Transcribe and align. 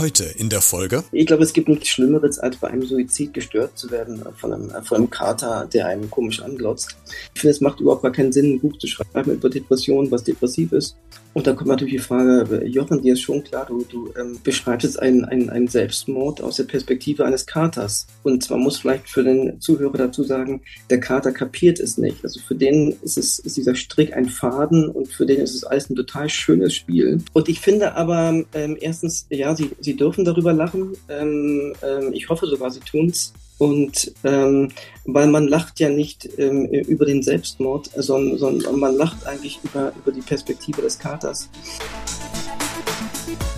Heute 0.00 0.24
in 0.24 0.48
der 0.48 0.62
Folge. 0.62 1.04
Ich 1.12 1.26
glaube, 1.26 1.42
es 1.42 1.52
gibt 1.52 1.68
nichts 1.68 1.88
Schlimmeres, 1.88 2.38
als 2.38 2.56
bei 2.56 2.68
einem 2.68 2.86
Suizid 2.86 3.34
gestört 3.34 3.76
zu 3.76 3.90
werden 3.90 4.24
von 4.34 4.54
einem, 4.54 4.70
von 4.82 4.96
einem 4.96 5.10
Kater, 5.10 5.68
der 5.70 5.88
einen 5.88 6.10
komisch 6.10 6.40
anglotzt. 6.40 6.96
Ich 7.34 7.40
finde, 7.42 7.50
es 7.50 7.60
macht 7.60 7.80
überhaupt 7.80 8.02
gar 8.02 8.10
keinen 8.10 8.32
Sinn, 8.32 8.54
ein 8.54 8.60
Buch 8.60 8.78
zu 8.78 8.86
schreiben 8.86 9.30
über 9.30 9.50
Depression, 9.50 10.10
was 10.10 10.24
depressiv 10.24 10.72
ist. 10.72 10.96
Und 11.32 11.46
da 11.46 11.52
kommt 11.52 11.68
natürlich 11.68 11.94
die 11.94 11.98
Frage, 12.00 12.64
Jochen, 12.66 13.02
dir 13.02 13.12
ist 13.12 13.20
schon 13.20 13.44
klar, 13.44 13.64
du, 13.66 13.84
du 13.84 14.12
ähm, 14.18 14.38
beschreibst 14.42 14.84
jetzt 14.84 14.98
einen, 14.98 15.24
einen, 15.24 15.48
einen 15.48 15.68
Selbstmord 15.68 16.42
aus 16.42 16.56
der 16.56 16.64
Perspektive 16.64 17.24
eines 17.24 17.46
Katers. 17.46 18.08
Und 18.24 18.42
zwar 18.42 18.58
muss 18.58 18.78
vielleicht 18.78 19.08
für 19.08 19.22
den 19.22 19.60
Zuhörer 19.60 19.96
dazu 19.96 20.24
sagen, 20.24 20.62
der 20.88 20.98
Kater 20.98 21.30
kapiert 21.30 21.78
es 21.78 21.98
nicht. 21.98 22.24
Also 22.24 22.40
für 22.40 22.56
den 22.56 22.96
ist, 23.02 23.16
es, 23.16 23.38
ist 23.38 23.56
dieser 23.56 23.76
Strick 23.76 24.12
ein 24.16 24.28
Faden 24.28 24.88
und 24.88 25.06
für 25.08 25.24
den 25.24 25.40
ist 25.40 25.54
es 25.54 25.62
alles 25.62 25.88
ein 25.88 25.94
total 25.94 26.28
schönes 26.28 26.74
Spiel. 26.74 27.22
Und 27.32 27.48
ich 27.48 27.60
finde 27.60 27.94
aber, 27.94 28.42
ähm, 28.52 28.76
erstens, 28.80 29.26
ja, 29.30 29.54
sie, 29.54 29.70
sie 29.80 29.89
dürfen 29.96 30.24
darüber 30.24 30.52
lachen. 30.52 30.96
Ähm, 31.08 31.74
ähm, 31.82 32.12
ich 32.12 32.28
hoffe 32.28 32.46
sogar, 32.46 32.70
sie 32.70 32.80
tun's. 32.80 33.32
Und 33.58 34.12
ähm, 34.24 34.70
weil 35.04 35.26
man 35.26 35.46
lacht 35.46 35.80
ja 35.80 35.90
nicht 35.90 36.28
ähm, 36.38 36.64
über 36.66 37.04
den 37.04 37.22
Selbstmord, 37.22 37.90
sondern, 37.94 38.38
sondern 38.38 38.78
man 38.78 38.96
lacht 38.96 39.26
eigentlich 39.26 39.60
über, 39.62 39.92
über 40.02 40.12
die 40.12 40.22
Perspektive 40.22 40.80
des 40.80 40.98
Katers. 40.98 41.50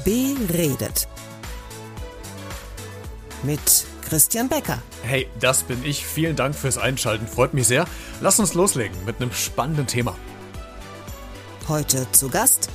Beredet. 0.05 1.07
Mit 3.45 3.61
Christian 4.09 4.49
Becker. 4.49 4.83
Hey, 5.03 5.29
das 5.41 5.62
bin 5.62 5.79
ich. 5.85 6.05
Vielen 6.05 6.37
Dank 6.37 6.55
fürs 6.55 6.79
Einschalten. 6.79 7.27
Freut 7.27 7.55
mich 7.55 7.67
sehr. 7.67 7.87
Lass 8.21 8.41
uns 8.41 8.55
loslegen 8.55 8.97
mit 9.07 9.21
einem 9.21 9.33
spannenden 9.33 9.87
Thema. 9.87 10.17
Heute 11.69 12.07
zu 12.12 12.29
Gast. 12.29 12.69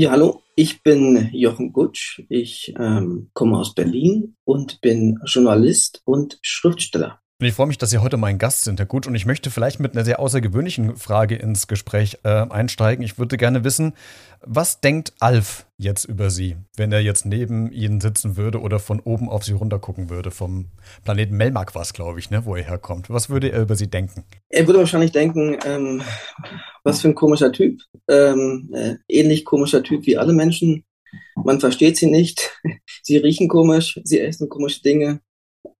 Ja, 0.00 0.12
hallo. 0.12 0.42
Ich 0.54 0.82
bin 0.82 1.28
Jochen 1.34 1.74
Gutsch, 1.74 2.22
ich 2.30 2.72
ähm, 2.78 3.28
komme 3.34 3.58
aus 3.58 3.74
Berlin 3.74 4.34
und 4.44 4.80
bin 4.80 5.18
Journalist 5.26 6.00
und 6.06 6.38
Schriftsteller. 6.40 7.19
Ich 7.42 7.54
freue 7.54 7.68
mich, 7.68 7.78
dass 7.78 7.88
Sie 7.88 7.96
heute 7.96 8.18
mein 8.18 8.36
Gast 8.36 8.64
sind, 8.64 8.78
Herr 8.78 8.84
Gutsch. 8.84 9.06
Und 9.06 9.14
ich 9.14 9.24
möchte 9.24 9.50
vielleicht 9.50 9.80
mit 9.80 9.92
einer 9.92 10.04
sehr 10.04 10.20
außergewöhnlichen 10.20 10.96
Frage 10.96 11.36
ins 11.36 11.68
Gespräch 11.68 12.18
äh, 12.22 12.28
einsteigen. 12.28 13.02
Ich 13.02 13.18
würde 13.18 13.38
gerne 13.38 13.64
wissen, 13.64 13.94
was 14.42 14.82
denkt 14.82 15.14
Alf 15.20 15.64
jetzt 15.78 16.04
über 16.04 16.28
Sie, 16.28 16.56
wenn 16.76 16.92
er 16.92 17.00
jetzt 17.00 17.24
neben 17.24 17.72
Ihnen 17.72 18.02
sitzen 18.02 18.36
würde 18.36 18.60
oder 18.60 18.78
von 18.78 19.00
oben 19.00 19.30
auf 19.30 19.42
Sie 19.42 19.54
runtergucken 19.54 20.10
würde? 20.10 20.30
Vom 20.30 20.66
Planeten 21.02 21.34
Melmark 21.34 21.74
war 21.74 21.80
es, 21.80 21.94
glaube 21.94 22.18
ich, 22.18 22.28
ne, 22.28 22.44
wo 22.44 22.56
er 22.56 22.62
herkommt. 22.62 23.08
Was 23.08 23.30
würde 23.30 23.50
er 23.50 23.62
über 23.62 23.74
Sie 23.74 23.88
denken? 23.88 24.24
Er 24.50 24.66
würde 24.66 24.80
wahrscheinlich 24.80 25.12
denken, 25.12 25.56
ähm, 25.64 26.02
was 26.84 27.00
für 27.00 27.08
ein 27.08 27.14
komischer 27.14 27.52
Typ. 27.52 27.80
Ähm, 28.06 28.68
äh, 28.74 28.96
ähnlich 29.08 29.46
komischer 29.46 29.82
Typ 29.82 30.04
wie 30.04 30.18
alle 30.18 30.34
Menschen. 30.34 30.84
Man 31.36 31.58
versteht 31.58 31.96
sie 31.96 32.10
nicht. 32.10 32.50
Sie 33.02 33.16
riechen 33.16 33.48
komisch, 33.48 33.98
sie 34.04 34.20
essen 34.20 34.50
komische 34.50 34.82
Dinge. 34.82 35.20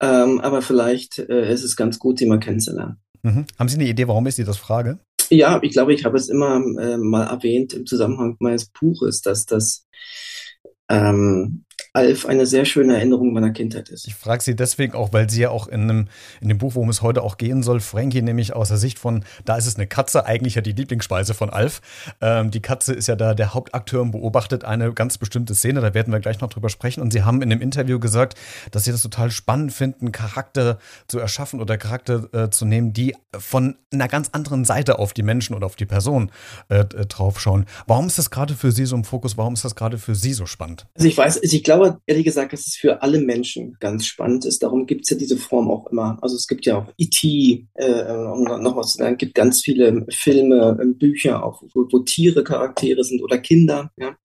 Ähm, 0.00 0.40
aber 0.40 0.62
vielleicht 0.62 1.18
äh, 1.18 1.52
ist 1.52 1.64
es 1.64 1.76
ganz 1.76 1.98
gut, 1.98 2.18
sie 2.18 2.26
mal 2.26 2.40
kennenzulernen. 2.40 3.00
Mhm. 3.22 3.44
Haben 3.58 3.68
Sie 3.68 3.76
eine 3.76 3.88
Idee, 3.88 4.08
warum 4.08 4.26
ist 4.26 4.38
die 4.38 4.44
das 4.44 4.56
Frage? 4.56 4.98
Ja, 5.28 5.60
ich 5.62 5.72
glaube, 5.72 5.94
ich 5.94 6.04
habe 6.04 6.16
es 6.16 6.28
immer 6.28 6.56
äh, 6.56 6.96
mal 6.96 7.24
erwähnt 7.24 7.72
im 7.72 7.86
Zusammenhang 7.86 8.36
meines 8.40 8.66
Buches, 8.66 9.22
dass 9.22 9.46
das 9.46 9.86
ähm, 10.88 11.64
Alf 11.92 12.26
eine 12.26 12.46
sehr 12.46 12.64
schöne 12.64 12.94
Erinnerung 12.94 13.32
meiner 13.32 13.50
Kindheit 13.50 13.88
ist. 13.88 14.06
Ich 14.06 14.14
frage 14.14 14.42
Sie 14.42 14.54
deswegen 14.54 14.94
auch, 14.94 15.12
weil 15.12 15.28
Sie 15.28 15.40
ja 15.40 15.50
auch 15.50 15.66
in, 15.66 15.82
einem, 15.82 16.08
in 16.40 16.48
dem 16.48 16.58
Buch, 16.58 16.76
worum 16.76 16.88
es 16.88 17.02
heute 17.02 17.22
auch 17.22 17.36
gehen 17.36 17.64
soll, 17.64 17.80
Frankie 17.80 18.22
nämlich 18.22 18.54
aus 18.54 18.68
der 18.68 18.76
Sicht 18.76 18.98
von, 18.98 19.24
da 19.44 19.56
ist 19.56 19.66
es 19.66 19.74
eine 19.74 19.88
Katze, 19.88 20.24
eigentlich 20.24 20.54
ja 20.54 20.62
die 20.62 20.72
Lieblingsspeise 20.72 21.34
von 21.34 21.50
Alf. 21.50 21.80
Ähm, 22.20 22.52
die 22.52 22.62
Katze 22.62 22.92
ist 22.92 23.08
ja 23.08 23.16
da 23.16 23.34
der 23.34 23.54
Hauptakteur 23.54 24.02
und 24.02 24.12
beobachtet 24.12 24.64
eine 24.64 24.92
ganz 24.92 25.18
bestimmte 25.18 25.54
Szene, 25.54 25.80
da 25.80 25.92
werden 25.92 26.12
wir 26.12 26.20
gleich 26.20 26.40
noch 26.40 26.48
drüber 26.48 26.68
sprechen. 26.68 27.00
Und 27.00 27.12
Sie 27.12 27.22
haben 27.22 27.42
in 27.42 27.50
dem 27.50 27.60
Interview 27.60 27.98
gesagt, 27.98 28.38
dass 28.70 28.84
Sie 28.84 28.92
das 28.92 29.02
total 29.02 29.32
spannend 29.32 29.72
finden, 29.72 30.12
Charakter 30.12 30.78
zu 31.08 31.18
erschaffen 31.18 31.60
oder 31.60 31.76
Charakter 31.76 32.28
äh, 32.32 32.50
zu 32.50 32.66
nehmen, 32.66 32.92
die 32.92 33.16
von 33.36 33.76
einer 33.92 34.06
ganz 34.06 34.28
anderen 34.32 34.64
Seite 34.64 34.98
auf 34.98 35.12
die 35.12 35.22
Menschen 35.22 35.56
oder 35.56 35.66
auf 35.66 35.76
die 35.76 35.86
Person 35.86 36.30
äh, 36.68 36.84
draufschauen. 36.84 37.66
Warum 37.86 38.06
ist 38.06 38.18
das 38.18 38.30
gerade 38.30 38.54
für 38.54 38.70
Sie 38.70 38.86
so 38.86 38.94
im 38.94 39.04
Fokus? 39.04 39.36
Warum 39.36 39.54
ist 39.54 39.64
das 39.64 39.74
gerade 39.74 39.98
für 39.98 40.14
Sie 40.14 40.32
so 40.32 40.46
spannend? 40.46 40.86
Also 40.94 41.08
ich 41.08 41.16
weiß, 41.16 41.40
ich 41.42 41.64
glaube, 41.64 41.79
glaube 41.80 42.00
ehrlich 42.06 42.24
gesagt, 42.24 42.52
dass 42.52 42.66
es 42.66 42.76
für 42.76 43.02
alle 43.02 43.18
Menschen 43.18 43.76
ganz 43.80 44.06
spannend 44.06 44.44
ist. 44.44 44.62
Darum 44.62 44.86
gibt 44.86 45.04
es 45.04 45.10
ja 45.10 45.16
diese 45.16 45.36
Form 45.36 45.70
auch 45.70 45.86
immer. 45.90 46.18
Also 46.20 46.36
es 46.36 46.46
gibt 46.46 46.66
ja 46.66 46.78
auch 46.78 46.92
E.T., 46.98 47.66
äh, 47.74 48.12
um 48.12 48.44
noch 48.44 48.76
was 48.76 48.94
zu 48.94 49.04
es 49.04 49.18
gibt 49.18 49.34
ganz 49.34 49.62
viele 49.62 50.06
Filme, 50.10 50.78
äh, 50.80 50.86
Bücher 50.86 51.44
auch, 51.44 51.62
wo, 51.74 51.86
wo, 51.90 52.00
Tiere 52.00 52.44
Charaktere 52.44 53.04
sind 53.04 53.22
oder 53.22 53.38
Kinder. 53.38 53.90
Ja? 53.96 54.16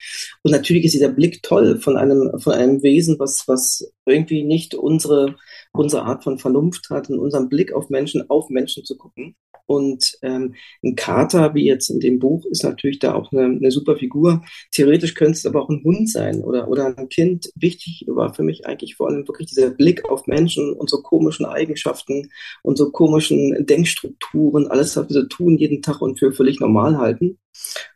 Und 0.43 0.51
natürlich 0.51 0.85
ist 0.85 0.93
dieser 0.93 1.09
Blick 1.09 1.41
toll 1.43 1.79
von 1.79 1.97
einem, 1.97 2.39
von 2.39 2.53
einem 2.53 2.83
Wesen, 2.83 3.17
was, 3.19 3.43
was 3.47 3.91
irgendwie 4.05 4.43
nicht 4.43 4.75
unsere, 4.75 5.35
unsere 5.77 6.03
Art 6.03 6.23
von 6.23 6.37
Vernunft 6.37 6.89
hat, 6.89 7.09
in 7.09 7.19
unserem 7.19 7.49
Blick 7.49 7.73
auf 7.73 7.89
Menschen, 7.89 8.29
auf 8.29 8.49
Menschen 8.49 8.83
zu 8.85 8.97
gucken. 8.97 9.35
Und 9.67 10.17
ähm, 10.21 10.53
ein 10.83 10.95
Kater, 10.95 11.55
wie 11.55 11.65
jetzt 11.65 11.89
in 11.89 11.99
dem 11.99 12.19
Buch, 12.19 12.45
ist 12.45 12.63
natürlich 12.63 12.99
da 12.99 13.15
auch 13.15 13.31
eine, 13.31 13.45
eine 13.45 13.71
super 13.71 13.97
Figur. 13.97 14.43
Theoretisch 14.71 15.15
könnte 15.15 15.33
es 15.33 15.45
aber 15.45 15.63
auch 15.63 15.69
ein 15.69 15.83
Hund 15.83 16.09
sein 16.09 16.43
oder, 16.43 16.67
oder 16.67 16.95
ein 16.97 17.09
Kind. 17.09 17.49
Wichtig 17.55 18.05
war 18.07 18.33
für 18.33 18.43
mich 18.43 18.67
eigentlich 18.67 18.95
vor 18.95 19.07
allem 19.07 19.27
wirklich 19.27 19.47
dieser 19.47 19.71
Blick 19.71 20.05
auf 20.05 20.27
Menschen 20.27 20.75
so 20.85 21.01
komischen 21.01 21.45
Eigenschaften 21.45 22.29
so 22.63 22.91
komischen 22.91 23.65
Denkstrukturen, 23.65 24.67
alles, 24.67 24.95
was 24.97 25.09
wir 25.09 25.21
so 25.21 25.27
tun 25.27 25.57
jeden 25.57 25.81
Tag 25.81 26.01
und 26.01 26.19
für 26.19 26.31
völlig 26.31 26.59
normal 26.59 26.97
halten. 26.97 27.39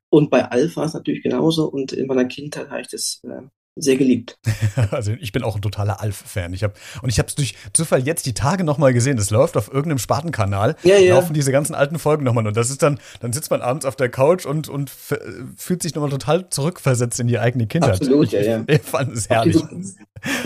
Und 0.10 0.32
bei 0.32 0.46
Alpha 0.46 0.86
ist 0.86 0.94
natürlich 0.94 1.22
genauso. 1.22 1.68
Und 1.68 1.92
in 1.92 2.08
meiner 2.08 2.26
Kindheit 2.26 2.70
habe 2.70 2.82
ich 2.82 2.88
das 2.88 3.22
äh, 3.24 3.42
sehr 3.82 3.96
geliebt. 3.96 4.38
Also 4.92 5.12
ich 5.20 5.32
bin 5.32 5.44
auch 5.44 5.56
ein 5.56 5.62
totaler 5.62 6.02
Alf-Fan. 6.02 6.54
Ich 6.54 6.64
hab, 6.64 6.76
und 7.02 7.10
ich 7.10 7.20
habe 7.20 7.28
es 7.28 7.36
durch 7.36 7.56
Zufall 7.74 8.06
jetzt 8.06 8.26
die 8.26 8.34
Tage 8.34 8.64
nochmal 8.64 8.94
gesehen. 8.94 9.18
Das 9.18 9.30
läuft 9.30 9.58
auf 9.58 9.68
irgendeinem 9.68 10.00
Spartenkanal. 10.00 10.76
Ja, 10.84 10.98
ja. 10.98 11.16
Laufen 11.16 11.34
diese 11.34 11.52
ganzen 11.52 11.76
alten 11.76 12.00
Folgen 12.00 12.24
nochmal. 12.24 12.48
Und 12.48 12.58
das 12.58 12.70
ist 12.70 12.82
dann, 12.82 13.00
dann 13.20 13.34
sitzt 13.34 13.52
man 13.52 13.62
abends 13.62 13.86
auf 13.86 13.96
der 13.96 14.10
Couch 14.10 14.46
und, 14.46 14.70
und 14.70 14.90
fühlt 14.90 15.84
sich 15.84 15.96
nochmal 15.96 16.10
total 16.12 16.50
zurückversetzt 16.50 17.20
in 17.20 17.28
die 17.28 17.40
eigene 17.40 17.68
Kindheit. 17.68 17.96
Absolut, 17.96 18.32
ja, 18.32 18.42
ja. 18.42 18.64
Ich 18.68 18.82
fand 18.82 19.14
es 19.14 19.30
herrlich. 19.30 19.62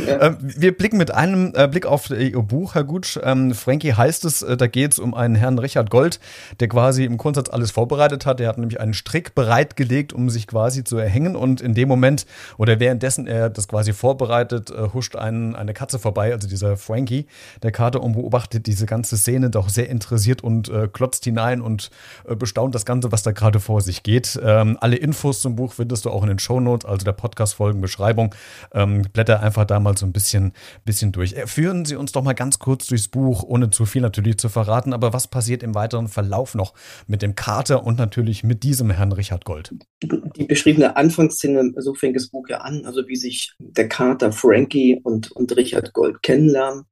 Ja. 0.06 0.22
Ähm, 0.22 0.38
wir 0.40 0.76
blicken 0.76 0.98
mit 0.98 1.14
einem 1.14 1.54
äh, 1.56 1.68
Blick 1.68 1.86
auf 1.86 2.10
Ihr 2.10 2.42
Buch, 2.42 2.76
Herr 2.76 2.84
Gutsch. 2.84 3.18
Ähm, 3.22 3.54
Frankie 3.54 3.94
heißt 3.94 4.26
es, 4.26 4.42
äh, 4.42 4.58
da 4.58 4.68
geht 4.68 4.94
es 4.94 5.00
um 5.00 5.14
einen 5.14 5.36
Herrn 5.36 5.60
Richard 5.60 5.90
Gold, 5.90 6.20
der 6.60 6.68
quasi 6.68 7.06
im 7.06 7.18
Grundsatz 7.18 7.50
alles 7.50 7.72
vorbereitet 7.72 8.26
hat. 8.26 8.40
Der 8.40 8.48
hat 8.48 8.58
nämlich 8.58 8.80
einen 8.80 8.94
Strick 8.94 9.36
bereitgelegt, 9.36 10.14
um 10.14 10.30
sich 10.30 10.48
quasi 10.48 10.84
zu 10.84 10.98
erhängen. 10.98 11.36
Und 11.36 11.62
in 11.62 11.74
dem 11.74 11.88
Moment 11.88 12.26
oder 12.58 12.80
währenddessen 12.80 13.28
er 13.28 13.50
das 13.50 13.68
quasi 13.68 13.94
vorbereitet, 13.94 14.72
äh, 14.72 14.90
huscht 14.94 15.16
einen, 15.16 15.56
eine 15.56 15.74
Katze 15.74 16.00
vorbei, 16.00 16.34
also 16.34 16.48
dieser 16.48 16.78
Frankie, 16.78 17.28
der 17.62 17.72
Kater, 17.72 18.02
und 18.02 18.14
beobachtet 18.14 18.68
diese 18.68 18.86
ganze 18.86 19.18
Szene 19.18 19.50
doch 19.50 19.70
sehr 19.70 19.90
interessiert 19.90 20.44
und 20.44 20.70
äh, 20.70 20.88
klotzt 20.92 21.24
hinein 21.24 21.62
und 21.62 21.90
äh, 22.28 22.36
bestaunt 22.36 22.76
das 22.76 22.86
Ganze, 22.86 23.12
was 23.12 23.24
da 23.24 23.32
gerade 23.32 23.60
vor 23.60 23.82
sich 23.82 24.04
geht. 24.04 24.40
Ähm, 24.44 24.78
alle 24.82 24.96
Infos 24.96 25.42
zum 25.42 25.56
Buch 25.56 25.74
findest 25.74 26.06
du 26.06 26.10
auch 26.10 26.24
in 26.24 26.30
den 26.30 26.40
Shownotes, 26.40 26.86
also 26.90 27.04
der 27.04 27.14
Podcast-Folgenbeschreibung. 27.14 28.36
Ähm, 28.74 29.04
blätter 29.14 29.42
einfach 29.42 29.62
da 29.66 29.79
mal 29.79 29.97
so 29.97 30.06
ein 30.06 30.13
bisschen, 30.13 30.53
bisschen 30.85 31.12
durch. 31.12 31.34
Äh, 31.34 31.47
führen 31.47 31.85
Sie 31.85 31.96
uns 31.96 32.12
doch 32.12 32.24
mal 32.24 32.34
ganz 32.34 32.59
kurz 32.59 32.88
durchs 32.88 33.07
Buch, 33.07 33.44
ohne 33.44 33.69
zu 33.69 33.85
viel 33.85 34.01
natürlich 34.01 34.38
zu 34.38 34.50
verraten, 34.50 34.94
aber 34.94 35.13
was 35.13 35.28
passiert 35.28 35.63
im 35.63 35.75
weiteren 35.75 36.07
Verlauf 36.07 36.56
noch 36.56 36.74
mit 37.07 37.22
dem 37.22 37.35
Kater 37.35 37.85
und 37.85 37.97
natürlich 37.97 38.44
mit 38.44 38.63
diesem 38.63 38.90
Herrn 38.90 39.12
Richard 39.12 39.46
Gold? 39.46 39.74
Die 40.01 40.46
beschriebene 40.46 40.96
Anfangsszene, 40.96 41.74
so 41.78 41.94
fängt 41.94 42.16
das 42.16 42.28
Buch 42.28 42.47
ja 42.50 42.57
an, 42.59 42.85
also 42.85 43.07
wie 43.07 43.16
sich 43.16 43.53
der 43.59 43.88
Kater 43.88 44.31
Frankie 44.31 45.00
und, 45.03 45.31
und 45.31 45.56
Richard 45.56 45.94
Gold 45.94 46.22
kennenlernen. 46.22 46.85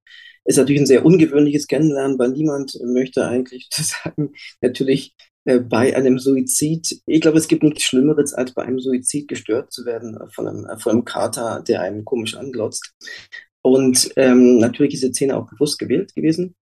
Ist 0.43 0.57
natürlich 0.57 0.81
ein 0.81 0.87
sehr 0.87 1.05
ungewöhnliches 1.05 1.67
Kennenlernen, 1.67 2.17
weil 2.17 2.29
niemand 2.29 2.77
möchte 2.83 3.27
eigentlich 3.27 3.69
sagen, 3.71 4.31
natürlich 4.61 5.15
bei 5.45 5.95
einem 5.95 6.19
Suizid, 6.19 7.01
ich 7.05 7.21
glaube, 7.21 7.37
es 7.37 7.47
gibt 7.47 7.63
nichts 7.63 7.83
Schlimmeres, 7.83 8.33
als 8.33 8.53
bei 8.53 8.63
einem 8.63 8.79
Suizid 8.79 9.27
gestört 9.27 9.71
zu 9.71 9.85
werden 9.85 10.17
von 10.31 10.47
einem, 10.47 10.79
von 10.79 10.91
einem 10.91 11.05
Kater, 11.05 11.63
der 11.67 11.81
einen 11.81 12.05
komisch 12.05 12.35
anglotzt. 12.35 12.93
Und 13.63 14.11
ähm, 14.15 14.57
natürlich 14.59 14.95
ist 14.95 15.03
die 15.03 15.13
Szene 15.13 15.37
auch 15.37 15.49
bewusst 15.49 15.79
gewählt 15.79 16.13
gewesen. 16.15 16.55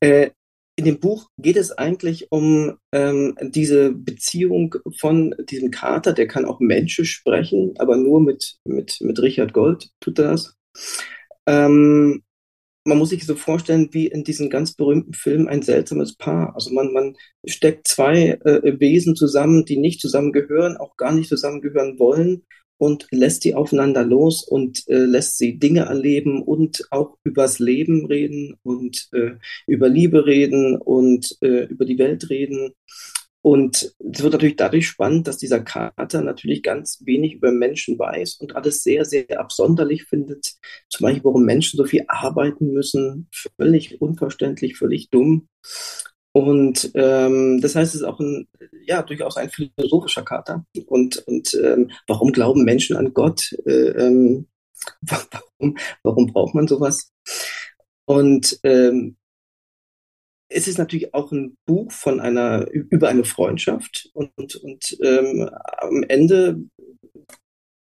Äh, 0.00 0.30
in 0.78 0.84
dem 0.84 1.00
Buch 1.00 1.30
geht 1.38 1.56
es 1.56 1.72
eigentlich 1.72 2.30
um 2.30 2.76
ähm, 2.92 3.34
diese 3.40 3.92
Beziehung 3.92 4.74
von 4.98 5.34
diesem 5.48 5.70
Kater, 5.70 6.12
der 6.12 6.28
kann 6.28 6.44
auch 6.44 6.60
Menschen 6.60 7.06
sprechen, 7.06 7.72
aber 7.78 7.96
nur 7.96 8.20
mit, 8.20 8.56
mit, 8.64 8.98
mit 9.00 9.18
Richard 9.20 9.54
Gold 9.54 9.88
tut 10.00 10.18
er 10.18 10.32
das. 10.32 10.54
Ähm, 11.46 12.22
man 12.86 12.98
muss 12.98 13.10
sich 13.10 13.26
so 13.26 13.34
vorstellen, 13.34 13.88
wie 13.92 14.06
in 14.06 14.24
diesem 14.24 14.48
ganz 14.48 14.72
berühmten 14.74 15.12
Film 15.12 15.48
ein 15.48 15.62
seltsames 15.62 16.16
Paar. 16.16 16.54
Also 16.54 16.72
man, 16.72 16.92
man 16.92 17.16
steckt 17.44 17.88
zwei 17.88 18.38
äh, 18.44 18.80
Wesen 18.80 19.16
zusammen, 19.16 19.64
die 19.64 19.76
nicht 19.76 20.00
zusammengehören, 20.00 20.76
auch 20.76 20.96
gar 20.96 21.12
nicht 21.12 21.28
zusammengehören 21.28 21.98
wollen 21.98 22.44
und 22.78 23.06
lässt 23.10 23.44
die 23.44 23.54
aufeinander 23.54 24.04
los 24.04 24.44
und 24.44 24.86
äh, 24.88 25.04
lässt 25.04 25.38
sie 25.38 25.58
Dinge 25.58 25.86
erleben 25.86 26.42
und 26.42 26.86
auch 26.90 27.16
übers 27.24 27.58
Leben 27.58 28.06
reden 28.06 28.56
und 28.62 29.08
äh, 29.12 29.32
über 29.66 29.88
Liebe 29.88 30.26
reden 30.26 30.76
und 30.76 31.36
äh, 31.40 31.64
über 31.64 31.84
die 31.84 31.98
Welt 31.98 32.30
reden. 32.30 32.72
Und 33.46 33.94
es 34.00 34.22
wird 34.24 34.32
natürlich 34.32 34.56
dadurch 34.56 34.88
spannend, 34.88 35.28
dass 35.28 35.38
dieser 35.38 35.60
Kater 35.60 36.20
natürlich 36.20 36.64
ganz 36.64 37.00
wenig 37.04 37.34
über 37.34 37.52
Menschen 37.52 37.96
weiß 37.96 38.38
und 38.40 38.56
alles 38.56 38.82
sehr, 38.82 39.04
sehr 39.04 39.38
absonderlich 39.38 40.02
findet. 40.02 40.54
Zum 40.88 41.04
Beispiel, 41.04 41.22
warum 41.22 41.44
Menschen 41.44 41.76
so 41.76 41.84
viel 41.84 42.04
arbeiten 42.08 42.72
müssen. 42.72 43.28
Völlig 43.56 44.00
unverständlich, 44.00 44.76
völlig 44.76 45.10
dumm. 45.10 45.46
Und 46.32 46.90
ähm, 46.94 47.60
das 47.60 47.76
heißt, 47.76 47.94
es 47.94 48.00
ist 48.00 48.06
auch 48.08 48.18
ein, 48.18 48.48
ja, 48.84 49.02
durchaus 49.02 49.36
ein 49.36 49.50
philosophischer 49.50 50.24
Kater. 50.24 50.66
Und, 50.86 51.18
und 51.28 51.54
ähm, 51.62 51.92
warum 52.08 52.32
glauben 52.32 52.64
Menschen 52.64 52.96
an 52.96 53.14
Gott? 53.14 53.52
Äh, 53.64 53.90
ähm, 53.90 54.48
warum, 55.02 55.76
warum 56.02 56.26
braucht 56.26 56.56
man 56.56 56.66
sowas? 56.66 57.12
Und 58.06 58.58
ähm, 58.64 59.16
es 60.48 60.68
ist 60.68 60.78
natürlich 60.78 61.12
auch 61.14 61.32
ein 61.32 61.56
Buch 61.66 61.90
von 61.92 62.20
einer 62.20 62.66
über 62.70 63.08
eine 63.08 63.24
Freundschaft 63.24 64.10
und 64.12 64.56
und 64.56 64.96
ähm, 65.02 65.50
am 65.78 66.02
Ende 66.04 66.60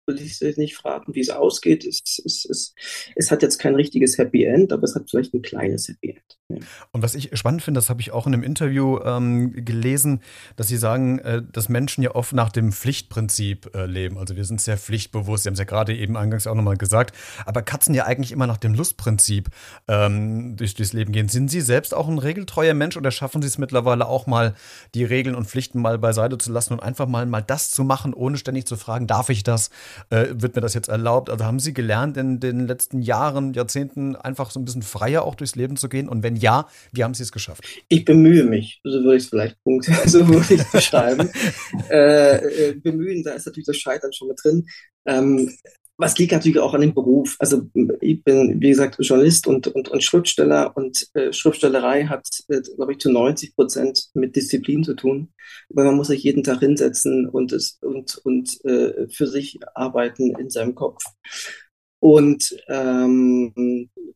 will 0.06 0.21
ich 0.21 0.41
nicht 0.56 0.77
fragen, 0.77 1.15
wie 1.15 1.21
es 1.21 1.31
ausgeht. 1.31 1.85
Es, 1.85 2.23
es, 2.25 2.45
es, 2.45 2.75
es 3.17 3.31
hat 3.31 3.43
jetzt 3.43 3.59
kein 3.59 3.75
richtiges 3.75 4.19
Happy 4.19 4.45
End, 4.45 4.73
aber 4.73 4.85
es 4.85 4.95
hat 4.95 5.09
vielleicht 5.11 5.35
ein 5.35 5.43
kleines 5.43 5.89
Happy 5.89 6.11
End. 6.11 6.39
Ja. 6.49 6.59
Und 6.93 7.03
was 7.03 7.15
ich 7.15 7.37
spannend 7.39 7.62
finde, 7.62 7.79
das 7.79 7.89
habe 7.89 8.03
ich 8.03 8.12
auch 8.12 8.27
in 8.27 8.35
einem 8.35 8.43
Interview 8.43 9.01
ähm, 9.03 9.65
gelesen, 9.65 10.21
dass 10.56 10.69
Sie 10.69 10.77
sagen, 10.77 11.19
äh, 11.21 11.43
dass 11.51 11.69
Menschen 11.69 12.03
ja 12.03 12.15
oft 12.15 12.35
nach 12.35 12.51
dem 12.51 12.73
Pflichtprinzip 12.73 13.75
äh, 13.75 13.87
leben. 13.87 14.19
Also 14.19 14.37
wir 14.37 14.45
sind 14.45 14.61
sehr 14.61 14.77
pflichtbewusst. 14.77 15.45
Sie 15.45 15.49
haben 15.49 15.55
es 15.55 15.59
ja 15.59 15.65
gerade 15.65 15.97
eben 15.97 16.17
eingangs 16.17 16.47
auch 16.47 16.55
nochmal 16.55 16.77
gesagt. 16.77 17.17
Aber 17.47 17.62
Katzen 17.62 17.95
ja 17.95 18.05
eigentlich 18.05 18.33
immer 18.33 18.47
nach 18.47 18.59
dem 18.59 18.75
Lustprinzip 18.75 19.49
ähm, 19.89 20.56
durch, 20.56 20.75
durchs 20.75 20.93
Leben 20.93 21.12
gehen. 21.12 21.29
Sind 21.29 21.51
Sie 21.51 21.62
selbst 21.62 21.95
auch 21.95 22.09
ein 22.09 22.19
regeltreuer 22.19 22.75
Mensch 22.75 22.97
oder 22.97 23.11
schaffen 23.11 23.41
Sie 23.41 23.49
es 23.49 23.56
mittlerweile 23.56 24.06
auch 24.06 24.27
mal, 24.27 24.55
die 24.95 25.05
Regeln 25.05 25.35
und 25.35 25.47
Pflichten 25.47 25.81
mal 25.81 25.99
beiseite 25.99 26.37
zu 26.37 26.53
lassen 26.53 26.75
und 26.75 26.81
einfach 26.81 27.06
mal, 27.06 27.25
mal 27.25 27.43
das 27.43 27.71
zu 27.71 27.85
machen, 27.85 28.12
ohne 28.12 28.37
ständig 28.37 28.67
zu 28.67 28.77
fragen, 28.77 29.06
darf 29.06 29.31
ich 29.31 29.45
das? 29.45 29.71
Äh, 30.11 30.26
wird 30.31 30.55
mir 30.55 30.62
das 30.62 30.75
jetzt 30.75 30.88
erlaubt? 30.88 31.31
Also 31.31 31.44
haben 31.44 31.61
Sie 31.61 31.75
gelernt, 31.75 32.17
in 32.17 32.41
den 32.41 32.67
letzten 32.67 33.00
Jahren, 33.00 33.52
Jahrzehnten 33.55 34.17
einfach 34.17 34.50
so 34.50 34.61
ein 34.61 34.64
bisschen 34.64 34.82
freier 34.82 35.25
auch 35.25 35.35
durchs 35.35 35.55
Leben 35.55 35.76
zu 35.76 35.88
gehen? 35.88 36.08
Und 36.08 36.23
wenn 36.23 36.37
ja, 36.37 36.67
wie 36.93 37.05
haben 37.05 37.14
Sie 37.14 37.23
es 37.23 37.32
geschafft? 37.32 37.64
Ich 37.88 38.05
bemühe 38.05 38.44
mich, 38.44 38.81
so 38.85 39.02
würde 39.02 39.17
ich 39.17 39.25
es 39.25 39.29
vielleicht 39.29 39.62
Punkt, 39.62 39.85
so 40.06 40.26
würde 40.29 40.55
ich 40.55 40.61
es 40.61 40.70
beschreiben. 40.70 41.31
äh, 41.91 42.69
äh, 42.69 42.75
bemühen, 42.75 43.23
da 43.23 43.32
ist 43.32 43.46
natürlich 43.46 43.67
das 43.67 43.76
Scheitern 43.76 44.12
schon 44.12 44.29
mit 44.29 44.41
drin. 44.43 44.67
Ähm, 45.06 45.50
was 45.96 46.19
liegt 46.19 46.32
natürlich 46.32 46.58
auch 46.58 46.75
an 46.75 46.81
dem 46.81 46.94
Beruf. 46.94 47.37
Also 47.38 47.69
ich 48.00 48.23
bin, 48.25 48.61
wie 48.61 48.70
gesagt, 48.70 48.96
Journalist 48.99 49.46
und, 49.46 49.69
und, 49.69 49.88
und 49.88 50.02
Schriftsteller 50.02 50.76
und 50.76 51.08
äh, 51.14 51.32
Schriftstellerei 51.32 52.06
hat, 52.06 52.26
äh, 52.49 52.61
glaube 52.76 52.93
ich, 52.93 52.99
zu 52.99 53.12
90 53.12 53.55
Prozent 53.55 54.08
mit 54.14 54.35
Disziplin 54.35 54.82
zu 54.82 54.94
tun. 54.94 55.32
Weil 55.69 55.85
man 55.85 55.96
muss 55.96 56.08
sich 56.08 56.23
jeden 56.23 56.43
Tag 56.43 56.61
hinsetzen 56.61 57.29
und 57.29 57.52
es 57.52 57.79
und, 57.81 58.19
und 58.25 58.64
äh, 58.64 59.08
für 59.08 59.26
sich 59.26 59.61
arbeiten 59.75 60.35
in 60.37 60.50
seinem 60.50 60.75
Kopf. 60.75 61.05
Und 62.05 62.55
ähm, 62.69 63.51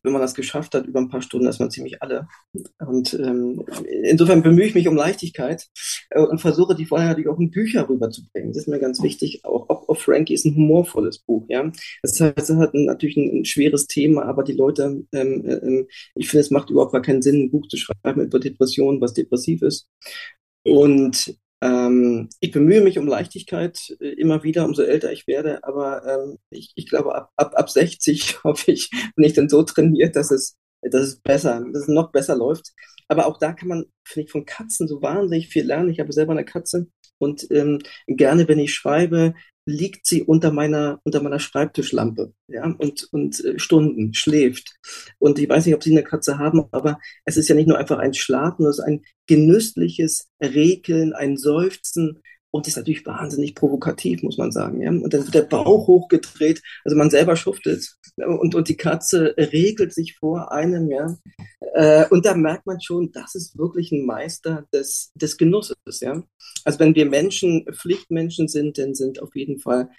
wenn 0.02 0.12
man 0.12 0.20
das 0.20 0.34
geschafft 0.34 0.74
hat, 0.74 0.84
über 0.84 1.00
ein 1.00 1.08
paar 1.08 1.22
Stunden 1.22 1.46
ist 1.46 1.58
man 1.58 1.70
ziemlich 1.70 2.02
alle. 2.02 2.28
Und 2.86 3.14
ähm, 3.14 3.64
insofern 4.02 4.42
bemühe 4.42 4.66
ich 4.66 4.74
mich 4.74 4.88
um 4.88 4.94
Leichtigkeit 4.94 5.66
äh, 6.10 6.20
und 6.20 6.38
versuche 6.38 6.74
die 6.74 6.84
vorher 6.84 7.08
natürlich 7.08 7.30
auch 7.30 7.38
in 7.38 7.50
Bücher 7.50 7.88
rüberzubringen. 7.88 8.52
Das 8.52 8.58
ist 8.58 8.68
mir 8.68 8.78
ganz 8.78 9.02
wichtig. 9.02 9.42
Auch, 9.42 9.70
auch, 9.70 9.88
auch 9.88 9.96
Frankie 9.96 10.34
ist 10.34 10.44
ein 10.44 10.54
humorvolles 10.54 11.20
Buch. 11.20 11.46
Ja, 11.48 11.72
das 12.02 12.20
es 12.20 12.50
hat 12.50 12.74
natürlich 12.74 13.16
ein, 13.16 13.40
ein, 13.40 13.44
schweres 13.46 13.86
Thema, 13.86 14.26
aber 14.26 14.42
die 14.42 14.52
Leute, 14.52 15.06
ähm, 15.12 15.44
ähm, 15.46 15.86
ich 16.14 16.28
finde, 16.28 16.42
es 16.42 16.50
macht 16.50 16.68
überhaupt 16.68 16.92
gar 16.92 17.00
keinen 17.00 17.22
Sinn, 17.22 17.44
ein 17.44 17.50
Buch 17.50 17.68
zu 17.68 17.78
schreiben 17.78 18.20
über 18.20 18.38
Depressionen, 18.38 19.00
was 19.00 19.14
depressiv 19.14 19.62
ist. 19.62 19.88
Und 20.62 21.38
ähm, 21.60 22.28
ich 22.40 22.52
bemühe 22.52 22.80
mich 22.80 22.98
um 22.98 23.06
Leichtigkeit 23.06 23.96
äh, 24.00 24.10
immer 24.10 24.42
wieder, 24.44 24.64
umso 24.64 24.82
älter 24.82 25.12
ich 25.12 25.26
werde, 25.26 25.64
aber 25.64 26.06
ähm, 26.06 26.38
ich, 26.50 26.72
ich 26.76 26.88
glaube, 26.88 27.14
ab, 27.14 27.32
ab, 27.36 27.54
ab 27.56 27.70
60 27.70 28.38
hoffe 28.44 28.72
ich, 28.72 28.90
bin 29.16 29.24
ich 29.24 29.32
dann 29.32 29.48
so 29.48 29.62
trainiert, 29.62 30.16
dass 30.16 30.30
es, 30.30 30.56
dass 30.82 31.02
es 31.02 31.20
besser, 31.20 31.64
dass 31.72 31.82
es 31.82 31.88
noch 31.88 32.12
besser 32.12 32.36
läuft. 32.36 32.72
Aber 33.08 33.26
auch 33.26 33.38
da 33.38 33.52
kann 33.52 33.68
man, 33.68 33.86
finde 34.04 34.26
ich, 34.26 34.32
von 34.32 34.44
Katzen 34.44 34.86
so 34.86 35.02
wahnsinnig 35.02 35.48
viel 35.48 35.66
lernen. 35.66 35.88
Ich 35.90 35.98
habe 36.00 36.12
selber 36.12 36.32
eine 36.32 36.44
Katze 36.44 36.88
und 37.18 37.50
ähm, 37.50 37.80
gerne, 38.06 38.46
wenn 38.48 38.58
ich 38.58 38.74
schreibe, 38.74 39.34
liegt 39.68 40.06
sie 40.06 40.22
unter 40.22 40.50
meiner, 40.50 40.98
unter 41.04 41.22
meiner 41.22 41.38
Schreibtischlampe, 41.38 42.32
ja, 42.48 42.64
und, 42.64 43.06
und 43.12 43.44
äh, 43.44 43.58
Stunden 43.58 44.14
schläft. 44.14 44.76
Und 45.18 45.38
ich 45.38 45.48
weiß 45.48 45.66
nicht, 45.66 45.74
ob 45.74 45.82
Sie 45.82 45.90
eine 45.90 46.02
Katze 46.02 46.38
haben, 46.38 46.64
aber 46.72 46.98
es 47.26 47.36
ist 47.36 47.48
ja 47.48 47.54
nicht 47.54 47.68
nur 47.68 47.76
einfach 47.76 47.98
ein 47.98 48.14
Schlafen, 48.14 48.64
es 48.64 48.78
ist 48.78 48.84
ein 48.84 49.02
genüssliches 49.26 50.30
Regeln, 50.42 51.12
ein 51.12 51.36
Seufzen, 51.36 52.22
und 52.50 52.66
ist 52.66 52.76
natürlich 52.76 53.04
wahnsinnig 53.04 53.54
provokativ, 53.54 54.22
muss 54.22 54.38
man 54.38 54.52
sagen. 54.52 54.80
Ja? 54.80 54.90
Und 54.90 55.12
dann 55.12 55.24
wird 55.24 55.34
der 55.34 55.42
Bauch 55.42 55.86
hochgedreht, 55.86 56.62
also 56.84 56.96
man 56.96 57.10
selber 57.10 57.36
schuftet 57.36 57.96
und, 58.16 58.54
und 58.54 58.68
die 58.68 58.76
Katze 58.76 59.34
regelt 59.36 59.92
sich 59.92 60.16
vor 60.16 60.52
einem, 60.52 60.90
ja. 60.90 61.16
Äh, 61.74 62.06
und 62.08 62.24
da 62.24 62.34
merkt 62.34 62.66
man 62.66 62.80
schon, 62.80 63.12
das 63.12 63.34
ist 63.34 63.58
wirklich 63.58 63.92
ein 63.92 64.06
Meister 64.06 64.66
des, 64.72 65.12
des 65.14 65.36
Genusses, 65.36 65.76
ja. 66.00 66.22
Also 66.64 66.80
wenn 66.80 66.94
wir 66.94 67.06
Menschen, 67.06 67.66
Pflichtmenschen 67.72 68.48
sind, 68.48 68.78
dann 68.78 68.94
sind 68.94 69.22
auf 69.22 69.34
jeden 69.34 69.58
Fall 69.58 69.90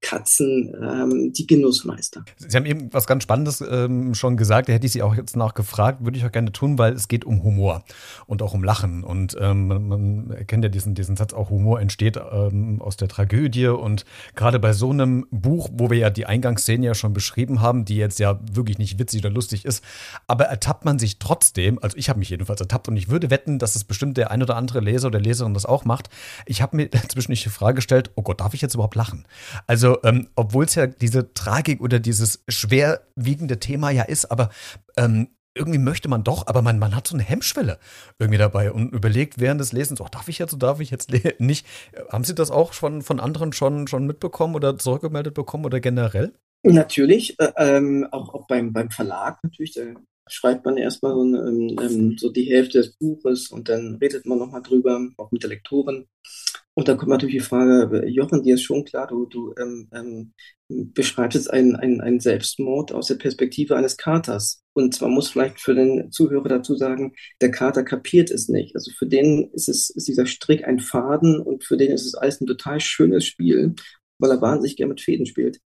Katzen 0.00 0.74
ähm, 0.82 1.32
die 1.34 1.46
Genussmeister. 1.46 2.24
Sie 2.38 2.56
haben 2.56 2.64
eben 2.64 2.92
was 2.92 3.06
ganz 3.06 3.24
Spannendes 3.24 3.60
ähm, 3.60 4.14
schon 4.14 4.38
gesagt, 4.38 4.68
da 4.68 4.72
hätte 4.72 4.86
ich 4.86 4.92
Sie 4.92 5.02
auch 5.02 5.14
jetzt 5.14 5.36
nachgefragt, 5.36 6.02
würde 6.02 6.16
ich 6.16 6.24
auch 6.24 6.32
gerne 6.32 6.50
tun, 6.50 6.78
weil 6.78 6.94
es 6.94 7.08
geht 7.08 7.26
um 7.26 7.42
Humor 7.42 7.84
und 8.26 8.40
auch 8.40 8.54
um 8.54 8.64
Lachen. 8.64 9.04
Und 9.04 9.36
ähm, 9.38 9.68
man, 9.68 9.88
man 9.88 10.46
kennt 10.46 10.64
ja 10.64 10.70
diesen, 10.70 10.94
diesen 10.94 11.16
Satz, 11.16 11.34
auch 11.34 11.50
Humor 11.50 11.78
entsteht 11.78 12.16
ähm, 12.16 12.80
aus 12.80 12.96
der 12.96 13.08
Tragödie. 13.08 13.66
Und 13.66 14.06
gerade 14.34 14.58
bei 14.58 14.72
so 14.72 14.90
einem 14.90 15.26
Buch, 15.30 15.68
wo 15.72 15.90
wir 15.90 15.98
ja 15.98 16.08
die 16.08 16.24
Eingangsszene 16.24 16.86
ja 16.86 16.94
schon 16.94 17.12
beschrieben 17.12 17.60
haben, 17.60 17.84
die 17.84 17.96
jetzt 17.96 18.18
ja 18.18 18.40
wirklich 18.50 18.78
nicht 18.78 18.98
witzig 18.98 19.20
oder 19.20 19.30
lustig 19.30 19.66
ist, 19.66 19.84
aber 20.26 20.46
ertappt 20.46 20.86
man 20.86 20.98
sich 20.98 21.18
trotzdem, 21.18 21.78
also 21.82 21.98
ich 21.98 22.08
habe 22.08 22.18
mich 22.18 22.30
jedenfalls 22.30 22.60
ertappt 22.62 22.88
und 22.88 22.96
ich 22.96 23.10
würde 23.10 23.30
wetten, 23.30 23.58
dass 23.58 23.76
es 23.76 23.84
bestimmt 23.84 24.16
der 24.16 24.30
ein 24.30 24.42
oder 24.42 24.56
andere 24.56 24.80
Leser 24.80 25.08
oder 25.08 25.20
Leserin 25.20 25.52
das 25.52 25.66
auch 25.66 25.84
macht. 25.84 26.08
Ich 26.46 26.62
habe 26.62 26.76
mir 26.76 26.90
zwischendurch 27.08 27.42
die 27.42 27.50
Frage 27.50 27.76
gestellt, 27.76 28.10
oh 28.14 28.22
Gott, 28.22 28.40
darf 28.40 28.54
ich 28.54 28.62
jetzt 28.62 28.74
überhaupt 28.74 28.94
lachen? 28.94 29.26
Also, 29.66 30.02
ähm, 30.04 30.28
obwohl 30.36 30.64
es 30.64 30.74
ja 30.74 30.86
diese 30.86 31.32
Tragik 31.34 31.80
oder 31.80 31.98
dieses 31.98 32.44
schwerwiegende 32.48 33.58
Thema 33.58 33.90
ja 33.90 34.02
ist, 34.02 34.30
aber 34.30 34.50
ähm, 34.96 35.28
irgendwie 35.56 35.78
möchte 35.78 36.08
man 36.08 36.22
doch, 36.22 36.46
aber 36.46 36.62
man, 36.62 36.78
man 36.78 36.94
hat 36.94 37.06
so 37.06 37.14
eine 37.14 37.24
Hemmschwelle 37.24 37.78
irgendwie 38.18 38.38
dabei 38.38 38.70
und 38.70 38.92
überlegt 38.92 39.40
während 39.40 39.60
des 39.60 39.72
Lesens, 39.72 40.00
oh, 40.00 40.08
darf 40.10 40.28
ich 40.28 40.38
jetzt, 40.38 40.52
oder 40.52 40.68
darf 40.68 40.80
ich 40.80 40.90
jetzt 40.90 41.10
nicht? 41.38 41.66
Haben 42.10 42.24
Sie 42.24 42.34
das 42.34 42.50
auch 42.50 42.72
von, 42.74 43.02
von 43.02 43.20
anderen 43.20 43.52
schon, 43.52 43.88
schon 43.88 44.06
mitbekommen 44.06 44.54
oder 44.54 44.78
zurückgemeldet 44.78 45.34
bekommen 45.34 45.64
oder 45.64 45.80
generell? 45.80 46.32
Natürlich, 46.62 47.38
äh, 47.38 47.52
ähm, 47.56 48.06
auch, 48.10 48.34
auch 48.34 48.46
beim, 48.46 48.72
beim 48.72 48.90
Verlag 48.90 49.42
natürlich, 49.42 49.72
da 49.72 49.82
schreibt 50.28 50.64
man 50.64 50.76
erstmal 50.76 51.12
so, 51.12 51.22
ähm, 51.22 51.76
ähm, 51.80 52.18
so 52.18 52.30
die 52.30 52.44
Hälfte 52.44 52.78
des 52.78 52.96
Buches 52.96 53.48
und 53.48 53.68
dann 53.68 53.96
redet 53.96 54.26
man 54.26 54.38
nochmal 54.38 54.62
drüber, 54.62 55.00
auch 55.16 55.30
mit 55.30 55.42
der 55.42 55.50
Lektorin. 55.50 56.06
Und 56.78 56.88
dann 56.88 56.98
kommt 56.98 57.10
natürlich 57.10 57.36
die 57.36 57.40
Frage, 57.40 58.06
Jochen, 58.06 58.42
dir 58.42 58.54
ist 58.56 58.62
schon 58.62 58.84
klar, 58.84 59.06
du, 59.06 59.24
du 59.24 59.54
ähm, 59.58 59.88
ähm, 59.94 60.34
beschreibst 60.68 61.34
jetzt 61.34 61.50
einen, 61.50 61.74
einen, 61.74 62.02
einen 62.02 62.20
Selbstmord 62.20 62.92
aus 62.92 63.06
der 63.06 63.14
Perspektive 63.14 63.76
eines 63.76 63.96
Katers. 63.96 64.62
Und 64.74 65.00
man 65.00 65.12
muss 65.12 65.30
vielleicht 65.30 65.58
für 65.58 65.74
den 65.74 66.12
Zuhörer 66.12 66.48
dazu 66.48 66.76
sagen, 66.76 67.14
der 67.40 67.50
Kater 67.50 67.82
kapiert 67.82 68.30
es 68.30 68.48
nicht. 68.48 68.74
Also 68.74 68.90
für 68.92 69.06
den 69.06 69.50
ist 69.54 69.70
es 69.70 69.88
ist 69.88 70.06
dieser 70.06 70.26
Strick 70.26 70.66
ein 70.66 70.78
Faden 70.78 71.40
und 71.40 71.64
für 71.64 71.78
den 71.78 71.92
ist 71.92 72.04
es 72.04 72.14
alles 72.14 72.42
ein 72.42 72.46
total 72.46 72.78
schönes 72.78 73.24
Spiel, 73.24 73.74
weil 74.18 74.30
er 74.30 74.42
wahnsinnig 74.42 74.76
gerne 74.76 74.90
mit 74.90 75.00
Fäden 75.00 75.24
spielt. 75.24 75.58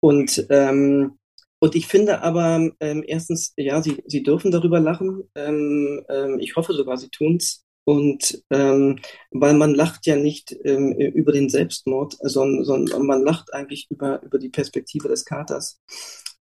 Und 0.00 0.46
ähm, 0.50 1.18
und 1.60 1.76
ich 1.76 1.86
finde 1.86 2.22
aber, 2.22 2.72
ähm, 2.80 3.04
erstens, 3.06 3.54
ja, 3.56 3.80
sie, 3.80 4.02
sie 4.06 4.24
dürfen 4.24 4.50
darüber 4.50 4.80
lachen. 4.80 5.30
Ähm, 5.36 6.04
ähm, 6.08 6.40
ich 6.40 6.56
hoffe 6.56 6.72
sogar, 6.74 6.96
sie 6.96 7.08
tun's. 7.08 7.64
Und 7.84 8.42
ähm, 8.50 9.00
weil 9.30 9.54
man 9.54 9.74
lacht 9.74 10.06
ja 10.06 10.16
nicht 10.16 10.56
ähm, 10.64 10.92
über 10.92 11.32
den 11.32 11.48
Selbstmord, 11.48 12.16
sondern, 12.20 12.64
sondern 12.64 13.06
man 13.06 13.22
lacht 13.22 13.52
eigentlich 13.52 13.88
über, 13.90 14.22
über 14.22 14.38
die 14.38 14.50
Perspektive 14.50 15.08
des 15.08 15.24
Katers. 15.24 15.80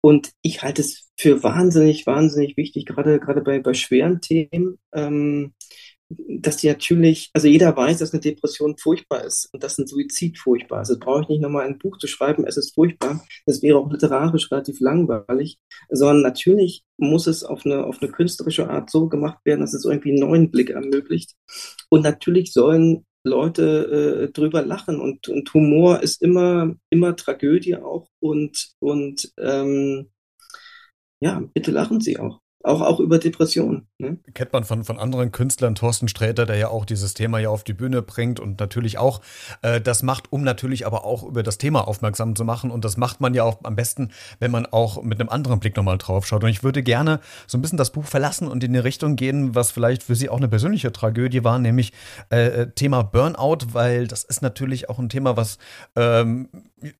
Und 0.02 0.32
ich 0.42 0.62
halte 0.62 0.82
es 0.82 1.10
für 1.16 1.42
wahnsinnig, 1.42 2.06
wahnsinnig 2.06 2.56
wichtig, 2.56 2.86
gerade, 2.86 3.20
gerade 3.20 3.40
bei, 3.40 3.60
bei 3.60 3.72
schweren 3.72 4.20
Themen, 4.20 4.78
ähm, 4.92 5.54
dass 6.28 6.56
die 6.56 6.68
natürlich, 6.68 7.30
also 7.32 7.48
jeder 7.48 7.76
weiß, 7.76 7.98
dass 7.98 8.12
eine 8.12 8.20
Depression 8.20 8.76
furchtbar 8.76 9.24
ist 9.24 9.48
und 9.52 9.62
dass 9.62 9.78
ein 9.78 9.86
Suizid 9.86 10.38
furchtbar 10.38 10.82
ist. 10.82 10.88
Das 10.88 10.98
brauche 10.98 11.22
ich 11.22 11.28
nicht 11.28 11.40
nochmal 11.40 11.66
ein 11.66 11.78
Buch 11.78 11.98
zu 11.98 12.06
schreiben, 12.06 12.46
es 12.46 12.56
ist 12.56 12.74
furchtbar. 12.74 13.24
Das 13.46 13.62
wäre 13.62 13.78
auch 13.78 13.90
literarisch 13.90 14.50
relativ 14.50 14.80
langweilig, 14.80 15.58
sondern 15.90 16.22
natürlich 16.22 16.84
muss 16.96 17.26
es 17.26 17.44
auf 17.44 17.64
eine, 17.64 17.84
auf 17.84 18.02
eine 18.02 18.10
künstlerische 18.10 18.68
Art 18.68 18.90
so 18.90 19.08
gemacht 19.08 19.38
werden, 19.44 19.60
dass 19.60 19.74
es 19.74 19.84
irgendwie 19.84 20.10
einen 20.10 20.20
neuen 20.20 20.50
Blick 20.50 20.70
ermöglicht. 20.70 21.34
Und 21.88 22.02
natürlich 22.02 22.52
sollen 22.52 23.04
Leute 23.24 24.28
äh, 24.28 24.32
drüber 24.32 24.62
lachen 24.64 25.00
und, 25.00 25.28
und 25.28 25.54
Humor 25.54 26.02
ist 26.02 26.22
immer, 26.22 26.74
immer 26.90 27.14
Tragödie 27.14 27.76
auch 27.76 28.08
und, 28.20 28.72
und 28.80 29.32
ähm, 29.38 30.10
ja, 31.20 31.40
bitte 31.54 31.70
lachen 31.70 32.00
Sie 32.00 32.18
auch. 32.18 32.41
Auch, 32.64 32.80
auch 32.80 33.00
über 33.00 33.18
Depressionen. 33.18 33.86
Ne? 33.98 34.18
Kennt 34.34 34.52
man 34.52 34.64
von, 34.64 34.84
von 34.84 34.98
anderen 34.98 35.32
Künstlern, 35.32 35.74
Thorsten 35.74 36.08
Sträter, 36.08 36.46
der 36.46 36.56
ja 36.56 36.68
auch 36.68 36.84
dieses 36.84 37.14
Thema 37.14 37.38
ja 37.38 37.48
auf 37.48 37.64
die 37.64 37.72
Bühne 37.72 38.02
bringt 38.02 38.40
und 38.40 38.60
natürlich 38.60 38.98
auch 38.98 39.20
äh, 39.62 39.80
das 39.80 40.02
macht, 40.02 40.32
um 40.32 40.42
natürlich 40.42 40.86
aber 40.86 41.04
auch 41.04 41.22
über 41.22 41.42
das 41.42 41.58
Thema 41.58 41.86
aufmerksam 41.86 42.36
zu 42.36 42.44
machen. 42.44 42.70
Und 42.70 42.84
das 42.84 42.96
macht 42.96 43.20
man 43.20 43.34
ja 43.34 43.44
auch 43.44 43.60
am 43.64 43.76
besten, 43.76 44.10
wenn 44.38 44.50
man 44.50 44.66
auch 44.66 45.02
mit 45.02 45.20
einem 45.20 45.28
anderen 45.28 45.60
Blick 45.60 45.76
nochmal 45.76 45.98
drauf 45.98 46.26
schaut. 46.26 46.44
Und 46.44 46.50
ich 46.50 46.62
würde 46.62 46.82
gerne 46.82 47.20
so 47.46 47.58
ein 47.58 47.62
bisschen 47.62 47.78
das 47.78 47.90
Buch 47.90 48.04
verlassen 48.04 48.48
und 48.48 48.62
in 48.64 48.72
die 48.72 48.78
Richtung 48.78 49.16
gehen, 49.16 49.54
was 49.54 49.70
vielleicht 49.70 50.02
für 50.02 50.14
Sie 50.14 50.28
auch 50.28 50.38
eine 50.38 50.48
persönliche 50.48 50.92
Tragödie 50.92 51.44
war, 51.44 51.58
nämlich 51.58 51.92
äh, 52.30 52.46
äh 52.46 52.66
Thema 52.72 53.02
Burnout, 53.02 53.72
weil 53.72 54.06
das 54.06 54.24
ist 54.24 54.42
natürlich 54.42 54.88
auch 54.88 54.98
ein 54.98 55.08
Thema, 55.08 55.36
was 55.36 55.58
ähm, 55.96 56.48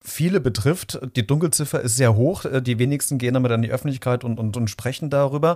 viele 0.01 0.41
betrifft. 0.41 1.01
Die 1.17 1.27
Dunkelziffer 1.27 1.81
ist 1.81 1.97
sehr 1.97 2.15
hoch. 2.15 2.45
Äh, 2.45 2.63
die 2.63 2.79
wenigsten 2.79 3.19
gehen 3.19 3.35
damit 3.35 3.53
an 3.53 3.63
die 3.63 3.71
Öffentlichkeit 3.71 4.25
und, 4.25 4.39
und, 4.39 4.57
und 4.57 4.69
sprechen 4.69 5.11
darüber. 5.11 5.52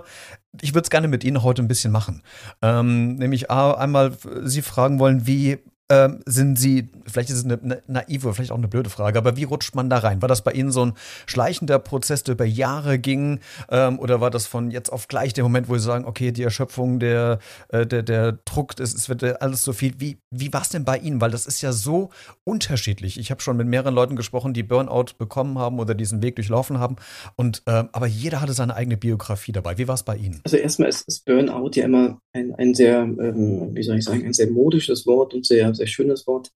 Ich 0.61 0.73
würde 0.73 0.83
es 0.83 0.89
gerne 0.89 1.07
mit 1.07 1.23
Ihnen 1.23 1.43
heute 1.43 1.61
ein 1.61 1.67
bisschen 1.67 1.91
machen. 1.91 2.23
Ähm, 2.61 3.15
nämlich 3.15 3.49
einmal 3.51 4.17
Sie 4.43 4.61
fragen 4.61 4.99
wollen, 4.99 5.27
wie 5.27 5.59
ähm, 5.89 6.19
sind 6.25 6.59
Sie, 6.59 6.89
vielleicht 7.05 7.29
ist 7.29 7.37
es 7.37 7.45
eine 7.45 7.81
naive, 7.87 8.33
vielleicht 8.33 8.51
auch 8.51 8.57
eine 8.57 8.67
blöde 8.67 8.89
Frage, 8.89 9.17
aber 9.17 9.37
wie 9.37 9.45
rutscht 9.45 9.75
man 9.75 9.89
da 9.89 9.99
rein? 9.99 10.21
War 10.21 10.29
das 10.29 10.43
bei 10.43 10.51
Ihnen 10.51 10.71
so 10.71 10.85
ein 10.85 10.93
schleichender 11.25 11.79
Prozess, 11.79 12.23
der 12.23 12.33
über 12.33 12.45
Jahre 12.45 12.99
ging? 12.99 13.39
Ähm, 13.69 13.99
oder 13.99 14.19
war 14.19 14.29
das 14.29 14.47
von 14.47 14.71
jetzt 14.71 14.91
auf 14.91 15.07
gleich 15.07 15.33
der 15.33 15.43
Moment, 15.43 15.69
wo 15.69 15.77
Sie 15.77 15.83
sagen, 15.83 16.05
okay, 16.05 16.31
die 16.31 16.43
Erschöpfung, 16.43 16.99
der, 16.99 17.39
äh, 17.69 17.85
der, 17.85 18.03
der 18.03 18.33
Druck, 18.45 18.79
es, 18.79 18.93
es 18.93 19.07
wird 19.07 19.23
alles 19.41 19.63
so 19.63 19.73
viel. 19.73 19.93
Wie, 19.97 20.17
wie 20.29 20.51
war 20.51 20.61
es 20.61 20.69
denn 20.69 20.83
bei 20.83 20.97
Ihnen? 20.97 21.21
Weil 21.21 21.31
das 21.31 21.45
ist 21.45 21.61
ja 21.61 21.71
so 21.71 22.09
unterschiedlich. 22.43 23.19
Ich 23.19 23.31
habe 23.31 23.41
schon 23.41 23.57
mit 23.57 23.67
mehreren 23.67 23.95
Leuten 23.95 24.15
gesprochen, 24.15 24.53
die 24.53 24.63
Burnout 24.63 25.13
bekommen 25.17 25.57
haben 25.57 25.79
oder 25.79 25.95
diesen 25.95 26.21
Weg 26.21 26.35
durchlaufen 26.35 26.79
haben. 26.79 26.97
Und, 27.35 27.63
äh, 27.65 27.85
aber 27.91 28.07
jeder 28.07 28.41
hatte 28.41 28.53
seine 28.53 28.75
eigene 28.75 28.97
Biografie 28.97 29.53
dabei. 29.53 29.77
Wie 29.77 29.87
war 29.87 29.95
es 29.95 30.03
bei 30.03 30.17
Ihnen? 30.17 30.41
Also 30.43 30.57
erstmal 30.57 30.89
ist, 30.89 31.07
ist 31.07 31.25
Burnout 31.25 31.71
ja 31.75 31.85
immer 31.85 32.19
ein, 32.37 32.55
ein 32.55 32.73
sehr, 32.73 32.99
ähm, 33.01 33.75
wie 33.75 33.83
soll 33.83 33.97
ich 33.97 34.05
sagen, 34.05 34.25
ein 34.25 34.33
sehr 34.33 34.49
modisches 34.51 35.05
Wort 35.05 35.33
und 35.33 35.45
sehr 35.45 35.73
sehr 35.73 35.87
schönes 35.87 36.27
Wort. 36.27 36.51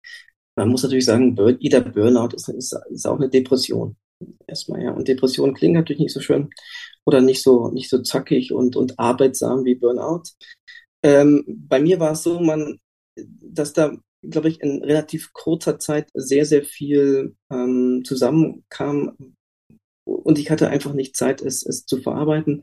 Man 0.56 0.68
muss 0.70 0.82
natürlich 0.82 1.04
sagen, 1.04 1.36
jeder 1.60 1.80
Burnout 1.80 2.34
ist, 2.34 2.48
ist, 2.48 2.76
ist 2.90 3.06
auch 3.06 3.16
eine 3.16 3.28
Depression. 3.28 3.96
Erstmal, 4.46 4.82
ja. 4.82 4.90
Und 4.90 5.06
Depression 5.06 5.54
klingt 5.54 5.74
natürlich 5.74 6.00
nicht 6.00 6.12
so 6.12 6.20
schön 6.20 6.50
oder 7.06 7.20
nicht 7.20 7.42
so, 7.42 7.70
nicht 7.70 7.88
so 7.88 8.02
zackig 8.02 8.52
und, 8.52 8.74
und 8.74 8.98
arbeitsam 8.98 9.64
wie 9.64 9.76
Burnout. 9.76 10.24
Ähm, 11.04 11.44
bei 11.46 11.80
mir 11.80 12.00
war 12.00 12.12
es 12.12 12.24
so, 12.24 12.40
man, 12.40 12.78
dass 13.16 13.72
da, 13.72 13.96
glaube 14.22 14.48
ich, 14.48 14.60
in 14.60 14.82
relativ 14.82 15.32
kurzer 15.32 15.78
Zeit 15.78 16.08
sehr, 16.14 16.44
sehr 16.44 16.64
viel 16.64 17.36
ähm, 17.52 18.02
zusammenkam, 18.04 19.16
und 20.28 20.38
ich 20.38 20.50
hatte 20.50 20.68
einfach 20.68 20.92
nicht 20.92 21.16
Zeit, 21.16 21.40
es, 21.40 21.64
es 21.64 21.86
zu 21.86 22.02
verarbeiten. 22.02 22.62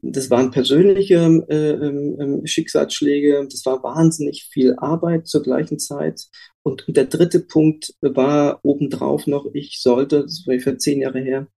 Das 0.00 0.30
waren 0.30 0.52
persönliche 0.52 1.44
äh, 1.48 1.72
äh, 1.72 2.46
Schicksalsschläge, 2.46 3.48
das 3.50 3.66
war 3.66 3.82
wahnsinnig 3.82 4.44
viel 4.52 4.76
Arbeit 4.76 5.26
zur 5.26 5.42
gleichen 5.42 5.80
Zeit. 5.80 6.28
Und, 6.62 6.84
der 6.86 7.06
dritte 7.06 7.40
Punkt 7.40 7.94
war 8.00 8.60
obendrauf 8.62 9.26
noch, 9.26 9.46
ich 9.54 9.80
sollte, 9.82 10.22
das 10.22 10.44
war 10.46 10.56
für 10.60 10.78
zehn 10.78 11.00
Jahre 11.00 11.18
her, 11.20 11.48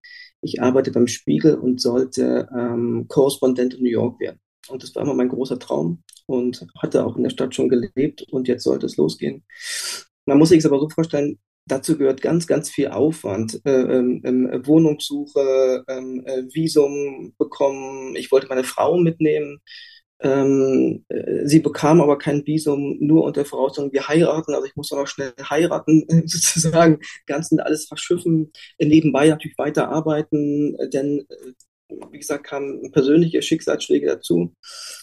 ich 0.41 0.59
arbeite 0.59 0.89
beim 0.89 1.07
Spiegel 1.07 1.53
und 1.53 1.79
sollte 1.79 2.49
ähm, 2.57 3.05
Korrespondent 3.07 3.75
in 3.75 3.83
New 3.83 3.91
York 3.91 4.19
werden. 4.19 4.39
Und 4.69 4.81
das 4.81 4.95
war 4.95 5.03
immer 5.03 5.13
mein 5.13 5.29
großer 5.29 5.59
Traum 5.59 6.01
und 6.25 6.65
hatte 6.79 7.05
auch 7.05 7.15
in 7.15 7.23
der 7.23 7.29
Stadt 7.29 7.53
schon 7.53 7.69
gelebt 7.69 8.23
und 8.31 8.47
jetzt 8.47 8.63
sollte 8.63 8.87
es 8.87 8.97
losgehen. 8.97 9.43
Man 10.25 10.39
muss 10.39 10.49
sich 10.49 10.59
es 10.59 10.65
aber 10.65 10.79
so 10.79 10.89
vorstellen, 10.89 11.37
Dazu 11.65 11.97
gehört 11.97 12.21
ganz, 12.21 12.45
ganz 12.47 12.69
viel 12.69 12.89
Aufwand. 12.89 13.61
Äh, 13.65 13.71
ähm, 13.71 14.21
ähm, 14.25 14.65
Wohnungssuche, 14.65 15.83
ähm, 15.87 16.23
äh, 16.25 16.43
Visum 16.53 17.33
bekommen. 17.37 18.15
Ich 18.17 18.31
wollte 18.31 18.47
meine 18.47 18.65
Frau 18.65 18.97
mitnehmen. 18.97 19.61
Ähm, 20.19 21.05
äh, 21.09 21.45
sie 21.45 21.59
bekam 21.59 22.01
aber 22.01 22.17
kein 22.17 22.45
Visum, 22.45 22.97
nur 22.99 23.23
unter 23.25 23.45
Voraussetzung, 23.45 23.93
wir 23.93 24.07
heiraten. 24.07 24.53
Also 24.53 24.65
ich 24.67 24.75
muss 24.75 24.91
aber 24.91 25.07
schnell 25.07 25.33
heiraten, 25.49 26.05
sozusagen. 26.27 26.99
Ganzen 27.27 27.59
alles 27.59 27.87
verschiffen. 27.87 28.51
Nebenbei 28.79 29.29
natürlich 29.29 29.57
weiter 29.57 29.89
arbeiten, 29.89 30.77
denn 30.93 31.25
äh, 31.29 31.53
wie 32.11 32.19
gesagt, 32.19 32.45
kamen 32.45 32.91
persönliche 32.91 33.41
Schicksalsschläge 33.41 34.07
dazu. 34.07 34.53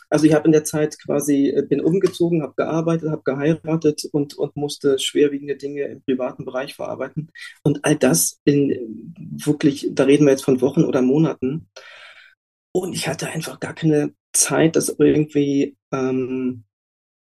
Also 0.09 0.27
ich 0.27 0.35
habe 0.35 0.47
in 0.47 0.53
der 0.53 0.65
Zeit 0.65 0.99
quasi, 0.99 1.49
äh, 1.49 1.63
bin 1.63 1.81
umgezogen, 1.81 2.43
habe 2.43 2.55
gearbeitet, 2.57 3.11
habe 3.11 3.23
geheiratet 3.25 4.05
und, 4.13 4.37
und 4.37 4.57
musste 4.57 4.99
schwerwiegende 4.99 5.57
Dinge 5.57 5.85
im 5.85 6.03
privaten 6.03 6.45
Bereich 6.45 6.75
verarbeiten. 6.75 7.31
Und 7.63 7.85
all 7.85 7.97
das 7.97 8.41
in 8.45 9.15
wirklich, 9.17 9.89
da 9.93 10.05
reden 10.05 10.27
wir 10.27 10.33
jetzt 10.33 10.45
von 10.45 10.61
Wochen 10.61 10.85
oder 10.85 11.03
Monaten. 11.03 11.69
Und 12.73 12.93
ich 12.95 13.09
hatte 13.09 13.29
einfach 13.29 13.61
gar 13.61 13.75
keine 13.75 14.15
Zeit, 14.33 14.77
das 14.77 14.89
irgendwie, 14.99 15.77
ähm, 15.93 16.65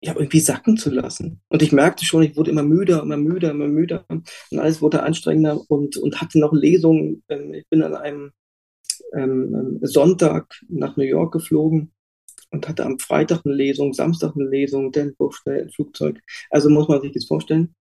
ja, 0.03 0.15
irgendwie 0.15 0.41
sacken 0.41 0.77
zu 0.77 0.91
lassen. 0.91 1.43
Und 1.49 1.63
ich 1.63 1.73
merkte 1.73 2.05
schon, 2.05 2.23
ich 2.23 2.37
wurde 2.37 2.51
immer 2.51 2.63
müder, 2.63 3.03
immer 3.03 3.17
müder, 3.19 3.51
immer 3.51 3.69
müder. 3.69 4.05
Und 4.09 4.29
alles 4.53 4.81
wurde 4.81 5.03
anstrengender 5.03 5.61
und, 5.69 5.97
und 5.99 6.21
hatte 6.21 6.39
noch 6.39 6.53
Lesungen. 6.53 7.23
Ähm, 7.29 7.55
ich 7.55 7.69
bin 7.69 7.83
an 7.83 7.95
einem 7.95 8.33
ähm, 9.15 9.79
Sonntag 9.83 10.61
nach 10.69 10.97
New 10.97 11.05
York 11.05 11.33
geflogen 11.33 11.93
und 12.51 12.69
hatte 12.69 12.85
am 12.85 12.99
Freitag 12.99 13.43
eine 13.45 13.55
Lesung, 13.55 13.93
Samstag 13.93 14.35
eine 14.35 14.49
Lesung, 14.49 14.93
dann 14.93 15.15
Flugzeug. 15.75 16.21
Also 16.51 16.69
muss 16.71 16.89
man 16.89 17.01
sich 17.01 17.13
das 17.13 17.27
vorstellen. 17.27 17.75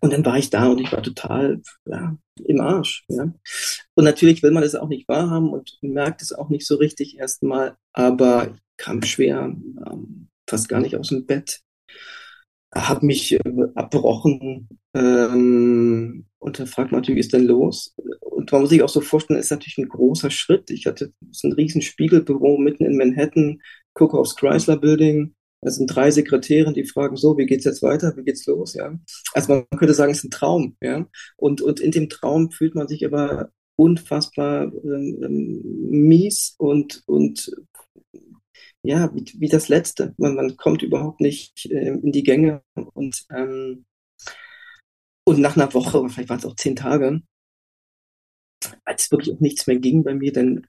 Und 0.00 0.12
dann 0.12 0.24
war 0.24 0.38
ich 0.38 0.50
da 0.50 0.68
und 0.68 0.80
ich 0.80 0.92
war 0.92 1.02
total 1.02 1.60
ja, 1.84 2.16
im 2.44 2.60
Arsch. 2.60 3.04
Ja. 3.08 3.32
Und 3.94 4.04
natürlich 4.04 4.42
will 4.42 4.52
man 4.52 4.62
das 4.62 4.74
auch 4.74 4.88
nicht 4.88 5.08
wahrhaben 5.08 5.50
und 5.52 5.78
merkt 5.82 6.22
es 6.22 6.32
auch 6.32 6.48
nicht 6.48 6.66
so 6.66 6.76
richtig 6.76 7.18
erstmal, 7.18 7.76
aber 7.92 8.52
ich 8.54 8.60
kam 8.76 9.02
schwer, 9.02 9.54
ähm, 9.86 10.28
fast 10.48 10.68
gar 10.68 10.80
nicht 10.80 10.96
aus 10.96 11.08
dem 11.08 11.26
Bett, 11.26 11.60
habe 12.74 13.06
mich 13.06 13.32
äh, 13.32 13.40
abbrochen 13.74 14.68
ähm, 14.94 16.26
und 16.38 16.58
dann 16.58 16.66
fragt 16.66 16.92
man 16.92 17.00
natürlich, 17.00 17.20
ist 17.20 17.32
denn 17.32 17.46
los? 17.46 17.94
Und 18.20 18.52
man 18.52 18.62
muss 18.62 18.70
sich 18.70 18.82
auch 18.82 18.88
so 18.88 19.00
vorstellen, 19.00 19.40
ist 19.40 19.50
natürlich 19.50 19.78
ein 19.78 19.88
großer 19.88 20.30
Schritt. 20.30 20.70
Ich 20.70 20.86
hatte 20.86 21.12
ein 21.42 21.52
riesen 21.52 21.82
Spiegelbüro 21.82 22.58
mitten 22.58 22.84
in 22.84 22.96
Manhattan, 22.96 23.60
gucke 23.94 24.18
aufs 24.18 24.36
Chrysler 24.36 24.76
Building. 24.76 25.34
Da 25.62 25.70
sind 25.70 25.86
drei 25.86 26.10
Sekretäre, 26.10 26.74
die 26.74 26.84
fragen 26.84 27.16
so, 27.16 27.38
wie 27.38 27.46
geht's 27.46 27.64
jetzt 27.64 27.82
weiter? 27.82 28.14
Wie 28.16 28.24
geht's 28.24 28.44
los? 28.46 28.74
Ja. 28.74 28.98
Also 29.32 29.54
man 29.54 29.66
könnte 29.78 29.94
sagen, 29.94 30.12
es 30.12 30.18
ist 30.18 30.24
ein 30.24 30.30
Traum, 30.30 30.76
ja. 30.82 31.06
Und, 31.36 31.62
und 31.62 31.80
in 31.80 31.90
dem 31.90 32.10
Traum 32.10 32.50
fühlt 32.50 32.74
man 32.74 32.86
sich 32.86 33.06
aber 33.06 33.48
unfassbar 33.76 34.64
ähm, 34.84 35.20
ähm 35.24 35.62
mies 35.90 36.54
und, 36.58 37.02
und 37.06 37.50
ja, 38.84 39.12
wie, 39.14 39.24
wie 39.38 39.48
das 39.48 39.68
Letzte. 39.68 40.14
Man, 40.18 40.34
man 40.34 40.56
kommt 40.56 40.82
überhaupt 40.82 41.20
nicht 41.20 41.66
äh, 41.70 41.88
in 41.88 42.12
die 42.12 42.22
Gänge 42.22 42.62
und 42.74 43.24
ähm, 43.30 43.84
und 45.26 45.40
nach 45.40 45.56
einer 45.56 45.72
Woche, 45.72 46.00
oder 46.00 46.10
vielleicht 46.10 46.28
waren 46.28 46.38
es 46.38 46.44
auch 46.44 46.56
zehn 46.56 46.76
Tage, 46.76 47.22
als 48.84 49.10
wirklich 49.10 49.34
auch 49.34 49.40
nichts 49.40 49.66
mehr 49.66 49.78
ging 49.78 50.04
bei 50.04 50.14
mir, 50.14 50.32
dann 50.32 50.66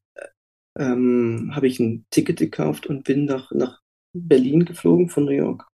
ähm, 0.78 1.52
habe 1.54 1.68
ich 1.68 1.80
ein 1.80 2.06
Ticket 2.10 2.40
gekauft 2.40 2.88
und 2.88 3.04
bin 3.04 3.26
nach, 3.26 3.52
nach 3.52 3.82
Berlin 4.14 4.66
geflogen 4.66 5.10
von 5.10 5.26
New 5.26 5.32
York. 5.32 5.68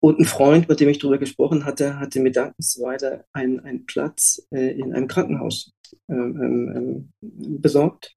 Und 0.00 0.18
ein 0.18 0.24
Freund, 0.24 0.68
mit 0.68 0.80
dem 0.80 0.88
ich 0.88 0.98
darüber 0.98 1.18
gesprochen 1.18 1.64
hatte, 1.64 1.98
hatte 1.98 2.20
mir 2.20 2.32
dankensweise 2.32 3.24
einen, 3.32 3.60
einen 3.60 3.86
Platz 3.86 4.46
äh, 4.50 4.78
in 4.78 4.94
einem 4.94 5.08
Krankenhaus 5.08 5.72
ähm, 6.08 6.40
ähm, 6.40 7.12
ähm 7.20 7.60
besorgt. 7.60 8.14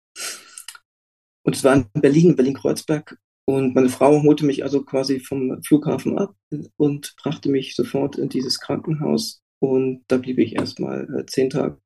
Und 1.50 1.56
es 1.56 1.64
war 1.64 1.74
in 1.74 1.88
Berlin, 2.00 2.36
Berlin-Kreuzberg. 2.36 3.18
Und 3.46 3.74
meine 3.74 3.90
Frau 3.90 4.22
holte 4.22 4.46
mich 4.46 4.62
also 4.62 4.84
quasi 4.84 5.20
vom 5.20 5.64
Flughafen 5.64 6.16
ab 6.16 6.36
und 6.78 7.16
brachte 7.16 7.50
mich 7.50 7.76
sofort 7.76 8.20
in 8.20 8.30
dieses 8.30 8.60
Krankenhaus. 8.60 9.42
Und 9.58 10.04
da 10.10 10.18
blieb 10.18 10.38
ich 10.38 10.56
erstmal 10.56 11.12
äh, 11.12 11.26
zehn 11.26 11.50
Tage 11.50 11.80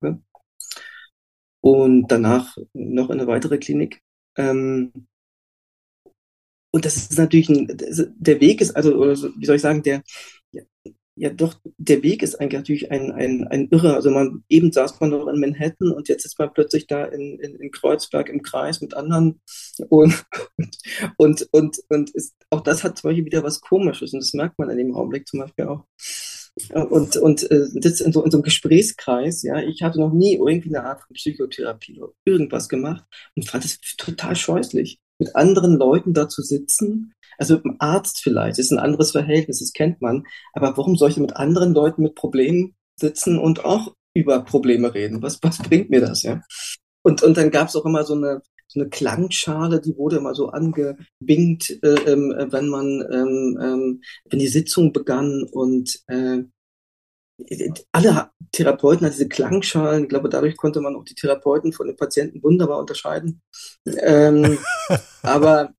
und 1.62 2.08
danach 2.10 2.58
noch 2.74 3.10
in 3.10 3.22
eine 3.22 3.28
weitere 3.28 3.58
Klinik. 3.58 4.02
Ähm, 4.36 4.92
und 6.72 6.84
das 6.84 6.98
ist 6.98 7.18
natürlich 7.18 7.48
ein, 7.48 7.68
der 8.18 8.42
Weg 8.42 8.60
ist 8.60 8.76
also, 8.76 8.98
oder 8.98 9.14
wie 9.14 9.46
soll 9.46 9.56
ich 9.56 9.62
sagen, 9.62 9.82
der, 9.82 10.04
ja, 11.16 11.30
doch, 11.30 11.56
der 11.78 12.02
Weg 12.02 12.24
ist 12.24 12.36
eigentlich 12.36 12.60
natürlich 12.60 12.92
ein, 12.92 13.12
ein, 13.12 13.48
ein 13.48 13.68
irrer. 13.70 13.94
Also 13.96 14.10
man, 14.10 14.44
eben 14.50 14.72
saß 14.72 15.00
man 15.00 15.12
noch 15.12 15.28
in 15.28 15.40
Manhattan 15.40 15.92
und 15.92 16.10
jetzt 16.10 16.26
ist 16.26 16.40
man 16.40 16.54
plötzlich 16.54 16.88
da 16.88 17.06
in, 17.06 17.40
in, 17.40 17.56
in 17.56 17.72
Kreuzberg 17.72 18.30
im 18.30 18.42
Kreis 18.42 18.82
mit 18.82 18.96
anderen 18.96 19.40
und, 19.90 20.26
und, 21.18 21.48
und, 21.52 21.78
und 21.90 22.10
ist, 22.12 22.36
auch 22.50 22.62
das 22.62 22.84
hat 22.84 22.98
zum 22.98 23.10
Beispiel 23.10 23.26
wieder 23.26 23.44
was 23.44 23.62
Komisches 23.62 24.14
und 24.14 24.22
das 24.22 24.34
merkt 24.34 24.58
man 24.58 24.70
in 24.72 24.78
dem 24.78 24.96
Augenblick 24.96 25.28
zum 25.28 25.42
Beispiel 25.42 25.66
auch. 25.66 25.86
Und, 26.72 27.18
und 27.18 27.50
äh, 27.50 27.66
das 27.74 28.00
in 28.00 28.12
so, 28.14 28.24
in 28.24 28.30
so 28.30 28.38
einem 28.38 28.44
Gesprächskreis, 28.44 29.42
ja, 29.42 29.60
ich 29.60 29.82
hatte 29.82 30.00
noch 30.00 30.14
nie 30.14 30.36
irgendwie 30.36 30.70
eine 30.70 30.86
Art 30.86 31.02
von 31.02 31.16
Psychotherapie 31.16 32.00
oder 32.00 32.14
irgendwas 32.26 32.70
gemacht 32.70 33.04
und 33.36 33.48
fand 33.48 33.66
es 33.66 33.80
total 33.98 34.36
scheußlich, 34.36 35.00
mit 35.24 35.36
anderen 35.36 35.78
Leuten 35.78 36.14
da 36.14 36.28
zu 36.30 36.42
sitzen. 36.42 37.14
Also 37.38 37.56
mit 37.56 37.66
einem 37.66 37.76
Arzt 37.80 38.22
vielleicht, 38.22 38.60
ist 38.60 38.72
ein 38.72 38.80
anderes 38.80 39.12
Verhältnis, 39.12 39.60
das 39.60 39.74
kennt 39.74 40.02
man. 40.02 40.26
Aber 40.54 40.78
warum 40.78 40.96
soll 40.96 41.10
ich 41.10 41.18
mit 41.18 41.36
anderen 41.36 41.74
Leuten 41.74 42.04
mit 42.04 42.16
Problemen 42.16 42.76
sitzen 42.96 43.40
und 43.40 43.66
auch 43.66 43.94
über 44.14 44.44
Probleme 44.44 44.94
reden? 44.94 45.22
Was, 45.22 45.40
was 45.42 45.58
bringt 45.58 45.90
mir 45.90 46.02
das, 46.02 46.24
ja? 46.24 46.42
Und, 47.04 47.24
und 47.24 47.36
dann 47.38 47.52
gab 47.52 47.68
es 47.68 47.76
auch 47.76 47.86
immer 47.86 48.04
so 48.04 48.14
eine, 48.14 48.42
so 48.68 48.80
eine 48.80 48.90
Klangschale, 48.90 49.82
die 49.82 49.98
wurde 49.98 50.18
immer 50.18 50.36
so 50.36 50.50
angebingt, 50.50 51.70
äh, 51.84 52.12
ähm, 52.12 52.34
wenn 52.50 52.70
man, 52.70 53.04
ähm, 53.12 54.02
wenn 54.30 54.40
die 54.40 54.48
Sitzung 54.48 54.94
begann 54.94 55.44
und 55.44 56.00
äh, 56.08 56.44
alle 57.92 58.32
Therapeuten 58.52 59.06
hatten 59.06 59.16
diese 59.16 59.28
Klangschalen. 59.28 60.04
Ich 60.04 60.10
glaube, 60.10 60.30
dadurch 60.30 60.56
konnte 60.56 60.82
man 60.82 60.96
auch 60.96 61.04
die 61.04 61.16
Therapeuten 61.16 61.74
von 61.74 61.88
den 61.88 61.98
Patienten 61.98 62.44
wunderbar 62.44 62.80
unterscheiden. 62.80 63.42
Ähm, 63.86 64.60
aber 65.24 65.74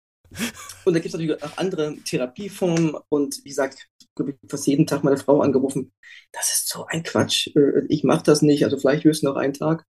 und 0.85 0.95
da 0.95 1.01
gibt 1.01 1.07
es 1.07 1.13
natürlich 1.13 1.43
auch 1.43 1.57
andere 1.59 1.97
Therapieformen 2.05 2.97
und 3.09 3.45
wie 3.45 3.51
gesagt, 3.51 3.89
ich 4.01 4.09
habe 4.19 4.37
fast 4.49 4.67
jeden 4.67 4.87
Tag 4.87 5.05
meine 5.05 5.17
Frau 5.17 5.41
angerufen. 5.41 5.93
Das 6.33 6.55
ist 6.55 6.69
so 6.69 6.87
ein 6.87 7.03
Quatsch. 7.03 7.49
Äh, 7.57 7.87
ich 7.89 8.05
mache 8.05 8.25
das 8.25 8.43
nicht. 8.43 8.65
Also 8.65 8.79
vielleicht 8.79 9.05
höchstens 9.05 9.29
noch 9.29 9.37
einen 9.37 9.55
Tag. 9.55 9.85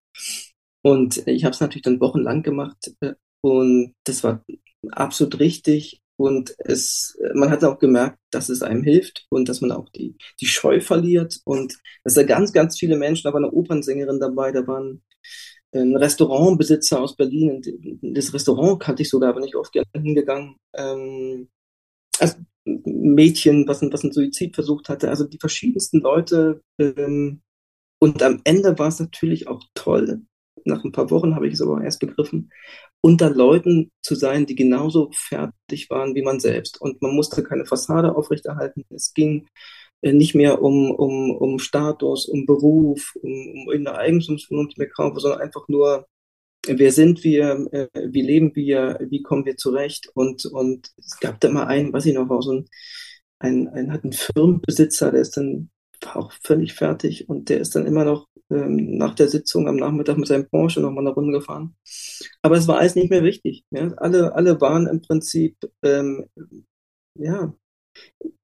Und 0.83 1.27
ich 1.27 1.45
habe 1.45 1.53
es 1.53 1.61
natürlich 1.61 1.83
dann 1.83 1.99
wochenlang 1.99 2.43
gemacht 2.43 2.91
äh, 3.01 3.13
und 3.41 3.95
das 4.03 4.23
war 4.23 4.43
absolut 4.91 5.39
richtig. 5.39 6.01
Und 6.17 6.55
es, 6.59 7.17
man 7.33 7.49
hat 7.49 7.63
auch 7.63 7.79
gemerkt, 7.79 8.17
dass 8.31 8.49
es 8.49 8.61
einem 8.61 8.83
hilft 8.83 9.25
und 9.29 9.49
dass 9.49 9.61
man 9.61 9.71
auch 9.71 9.89
die, 9.89 10.15
die 10.39 10.45
Scheu 10.45 10.79
verliert. 10.79 11.41
Und 11.43 11.77
es 12.03 12.13
sind 12.13 12.27
ganz, 12.27 12.53
ganz 12.53 12.79
viele 12.79 12.97
Menschen, 12.97 13.23
da 13.23 13.33
war 13.33 13.39
eine 13.39 13.51
Opernsängerin 13.51 14.19
dabei, 14.19 14.51
da 14.51 14.65
waren 14.65 15.03
ein 15.73 15.95
Restaurantbesitzer 15.97 17.01
aus 17.01 17.15
Berlin. 17.15 17.61
Das 18.01 18.33
Restaurant 18.33 18.81
kannte 18.81 19.01
ich 19.03 19.09
sogar, 19.09 19.29
aber 19.29 19.41
nicht 19.41 19.55
oft 19.55 19.73
gerne 19.73 19.87
hingegangen. 19.93 20.55
Ähm, 20.73 21.49
also 22.19 22.37
Mädchen, 22.65 23.67
was 23.67 23.81
ein, 23.81 23.91
was 23.91 24.03
ein 24.03 24.11
Suizid 24.11 24.55
versucht 24.55 24.89
hatte, 24.89 25.09
also 25.09 25.25
die 25.25 25.37
verschiedensten 25.39 25.99
Leute. 25.99 26.61
Ähm, 26.79 27.41
und 27.99 28.23
am 28.23 28.41
Ende 28.43 28.77
war 28.79 28.87
es 28.87 28.99
natürlich 28.99 29.47
auch 29.47 29.63
toll. 29.73 30.21
Nach 30.63 30.83
ein 30.83 30.91
paar 30.91 31.11
Wochen 31.11 31.35
habe 31.35 31.47
ich 31.47 31.55
es 31.55 31.61
aber 31.61 31.83
erst 31.83 31.99
begriffen, 31.99 32.51
unter 33.01 33.29
Leuten 33.29 33.91
zu 34.01 34.15
sein, 34.15 34.45
die 34.45 34.55
genauso 34.55 35.11
fertig 35.13 35.89
waren 35.89 36.15
wie 36.15 36.23
man 36.23 36.39
selbst. 36.39 36.79
Und 36.79 37.01
man 37.01 37.15
musste 37.15 37.43
keine 37.43 37.65
Fassade 37.65 38.15
aufrechterhalten. 38.15 38.85
Es 38.89 39.13
ging 39.13 39.47
äh, 40.01 40.13
nicht 40.13 40.35
mehr 40.35 40.61
um, 40.61 40.91
um, 40.91 41.31
um 41.31 41.59
Status, 41.59 42.27
um 42.27 42.45
Beruf, 42.45 43.13
um, 43.21 43.31
um 43.31 43.69
irgendeine 43.69 43.97
Eigentumsvernunft 43.97 44.77
mehr 44.77 44.89
kaufen, 44.89 45.19
sondern 45.19 45.41
einfach 45.41 45.67
nur, 45.67 46.07
wer 46.67 46.91
sind 46.91 47.23
wir, 47.23 47.67
äh, 47.71 47.87
wie 47.93 48.21
leben 48.21 48.55
wir, 48.55 48.99
wie 49.09 49.21
kommen 49.21 49.45
wir 49.45 49.57
zurecht. 49.57 50.09
Und, 50.13 50.45
und 50.45 50.91
es 50.97 51.19
gab 51.19 51.39
da 51.41 51.49
mal 51.49 51.65
einen, 51.67 51.93
weiß 51.93 52.05
ich 52.05 52.13
noch, 52.15 52.29
war 52.29 52.41
so 52.41 52.53
ein, 52.53 52.65
ein, 53.39 53.67
ein, 53.69 53.91
hat 53.91 54.03
einen 54.03 54.13
Firmenbesitzer, 54.13 55.11
der 55.11 55.21
ist 55.21 55.37
dann 55.37 55.69
auch 56.13 56.31
völlig 56.43 56.73
fertig 56.73 57.29
und 57.29 57.49
der 57.49 57.59
ist 57.59 57.75
dann 57.75 57.85
immer 57.85 58.05
noch 58.05 58.27
ähm, 58.51 58.97
nach 58.97 59.15
der 59.15 59.27
Sitzung 59.27 59.67
am 59.67 59.77
Nachmittag 59.77 60.17
mit 60.17 60.27
seinem 60.27 60.47
Porsche 60.47 60.79
noch 60.81 60.91
mal 60.91 61.01
eine 61.01 61.09
Runde 61.09 61.33
gefahren. 61.39 61.75
Aber 62.41 62.57
es 62.57 62.67
war 62.67 62.77
alles 62.77 62.95
nicht 62.95 63.09
mehr 63.09 63.23
wichtig. 63.23 63.65
Ja? 63.71 63.93
Alle, 63.97 64.33
alle 64.35 64.61
waren 64.61 64.87
im 64.87 65.01
Prinzip 65.01 65.57
ähm, 65.83 66.25
ja, 67.15 67.53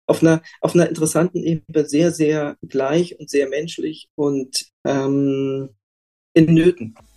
auf 0.08 0.22
einer, 0.22 0.42
auf 0.62 0.76
einer 0.76 0.90
interessanten 0.90 1.44
Ebene 1.44 1.88
sehr, 1.88 2.12
sehr 2.12 2.58
gleich 2.62 3.20
und 3.20 3.30
sehr 3.30 3.48
menschlich 3.50 4.10
und 4.16 4.66
ähm, 4.86 5.70
in 6.34 6.54
Nöten. 6.54 6.96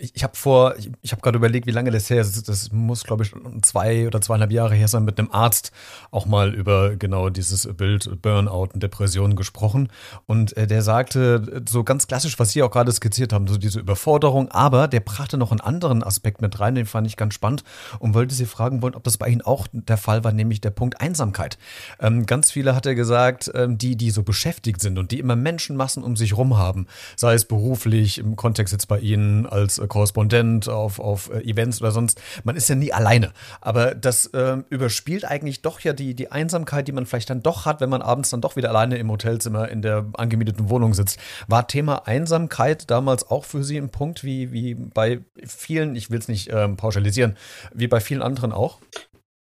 ich, 0.00 0.16
ich 0.16 0.22
habe 0.22 0.36
vor, 0.36 0.74
ich, 0.76 0.90
ich 1.02 1.12
habe 1.12 1.22
gerade 1.22 1.36
überlegt, 1.36 1.66
wie 1.66 1.72
lange 1.72 1.90
das 1.90 2.08
her 2.10 2.20
ist. 2.20 2.48
Das 2.48 2.72
muss, 2.72 3.04
glaube 3.04 3.24
ich, 3.24 3.32
zwei 3.62 4.06
oder 4.06 4.20
zweieinhalb 4.20 4.50
Jahre 4.50 4.74
her 4.74 4.88
sein, 4.88 5.04
mit 5.04 5.18
einem 5.18 5.30
Arzt 5.30 5.72
auch 6.10 6.26
mal 6.26 6.54
über 6.54 6.96
genau 6.96 7.28
dieses 7.28 7.68
Bild 7.74 8.22
Burnout 8.22 8.70
und 8.72 8.82
Depressionen 8.82 9.36
gesprochen. 9.36 9.88
Und 10.26 10.56
äh, 10.56 10.66
der 10.66 10.82
sagte 10.82 11.62
so 11.68 11.84
ganz 11.84 12.06
klassisch, 12.06 12.38
was 12.38 12.52
Sie 12.52 12.62
auch 12.62 12.70
gerade 12.70 12.90
skizziert 12.92 13.32
haben, 13.32 13.46
so 13.46 13.58
diese 13.58 13.80
Überforderung, 13.80 14.50
aber 14.50 14.88
der 14.88 15.00
brachte 15.00 15.36
noch 15.36 15.50
einen 15.50 15.60
anderen 15.60 16.02
Aspekt 16.02 16.40
mit 16.40 16.58
rein, 16.60 16.74
den 16.74 16.86
fand 16.86 17.06
ich 17.06 17.16
ganz 17.16 17.34
spannend 17.34 17.62
und 17.98 18.14
wollte 18.14 18.34
Sie 18.34 18.46
fragen 18.46 18.82
wollen, 18.82 18.94
ob 18.94 19.04
das 19.04 19.18
bei 19.18 19.28
Ihnen 19.28 19.42
auch 19.42 19.66
der 19.72 19.98
Fall 19.98 20.24
war, 20.24 20.32
nämlich 20.32 20.60
der 20.60 20.70
Punkt 20.70 21.00
Einsamkeit. 21.00 21.58
Ähm, 22.00 22.26
ganz 22.26 22.50
viele 22.50 22.74
hat 22.74 22.86
er 22.86 22.94
gesagt, 22.94 23.50
ähm, 23.54 23.76
die, 23.76 23.96
die 23.96 24.10
so 24.10 24.22
beschäftigt 24.22 24.80
sind 24.80 24.98
und 24.98 25.10
die 25.10 25.18
immer 25.18 25.36
Menschenmassen 25.36 26.02
um 26.02 26.16
sich 26.16 26.36
rum 26.36 26.56
haben, 26.56 26.86
sei 27.16 27.34
es 27.34 27.44
beruflich, 27.44 28.18
im 28.18 28.36
Kontext 28.36 28.72
jetzt 28.72 28.88
bei 28.88 28.98
Ihnen 28.98 29.46
als 29.46 29.78
äh, 29.78 29.86
Korrespondent 29.90 30.70
auf, 30.70 30.98
auf 30.98 31.30
äh, 31.30 31.40
Events 31.42 31.82
oder 31.82 31.90
sonst. 31.90 32.22
Man 32.44 32.56
ist 32.56 32.68
ja 32.70 32.74
nie 32.74 32.94
alleine. 32.94 33.32
Aber 33.60 33.94
das 33.94 34.26
äh, 34.28 34.56
überspielt 34.70 35.26
eigentlich 35.26 35.60
doch 35.60 35.80
ja 35.80 35.92
die, 35.92 36.14
die 36.14 36.32
Einsamkeit, 36.32 36.88
die 36.88 36.92
man 36.92 37.04
vielleicht 37.04 37.28
dann 37.28 37.42
doch 37.42 37.66
hat, 37.66 37.82
wenn 37.82 37.90
man 37.90 38.00
abends 38.00 38.30
dann 38.30 38.40
doch 38.40 38.56
wieder 38.56 38.70
alleine 38.70 38.96
im 38.96 39.10
Hotelzimmer 39.10 39.68
in 39.68 39.82
der 39.82 40.06
angemieteten 40.14 40.70
Wohnung 40.70 40.94
sitzt. 40.94 41.18
War 41.46 41.68
Thema 41.68 42.06
Einsamkeit 42.06 42.90
damals 42.90 43.30
auch 43.30 43.44
für 43.44 43.62
Sie 43.62 43.76
ein 43.76 43.90
Punkt, 43.90 44.24
wie, 44.24 44.52
wie 44.52 44.74
bei 44.74 45.20
vielen, 45.44 45.94
ich 45.94 46.10
will 46.10 46.18
es 46.18 46.28
nicht 46.28 46.50
ähm, 46.50 46.76
pauschalisieren, 46.76 47.36
wie 47.74 47.88
bei 47.88 48.00
vielen 48.00 48.22
anderen 48.22 48.52
auch? 48.52 48.78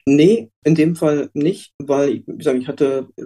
Nee, 0.05 0.49
in 0.63 0.75
dem 0.75 0.95
Fall 0.95 1.29
nicht, 1.33 1.73
weil 1.77 2.09
ich, 2.09 2.27
ich 2.27 2.67
hatte 2.67 3.07
äh, 3.15 3.23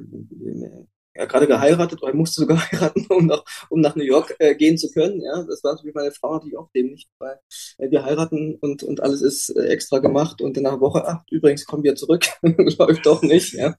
ja, 1.15 1.25
gerade 1.25 1.47
geheiratet 1.47 2.01
oder 2.01 2.13
musste 2.13 2.41
sogar 2.41 2.57
heiraten, 2.71 3.05
um 3.09 3.27
nach, 3.27 3.43
um 3.69 3.81
nach 3.81 3.95
New 3.95 4.03
York 4.03 4.35
äh, 4.39 4.55
gehen 4.55 4.77
zu 4.77 4.91
können. 4.91 5.21
Ja, 5.21 5.43
das 5.43 5.63
war 5.63 5.73
natürlich 5.73 5.95
meine 5.95 6.11
Frau 6.11 6.33
natürlich 6.33 6.57
auch 6.57 6.69
dem 6.71 6.91
nicht, 6.91 7.09
weil 7.19 7.39
äh, 7.77 7.89
wir 7.91 8.03
heiraten 8.03 8.55
und, 8.61 8.83
und 8.83 9.01
alles 9.01 9.21
ist 9.21 9.49
äh, 9.49 9.67
extra 9.67 9.99
gemacht 9.99 10.41
und 10.41 10.57
in 10.57 10.65
einer 10.65 10.81
Woche, 10.81 11.05
ach, 11.05 11.23
übrigens 11.29 11.65
kommen 11.65 11.83
wir 11.83 11.95
zurück, 11.95 12.25
läuft 12.41 13.05
doch 13.05 13.21
nicht, 13.21 13.53
ja. 13.53 13.75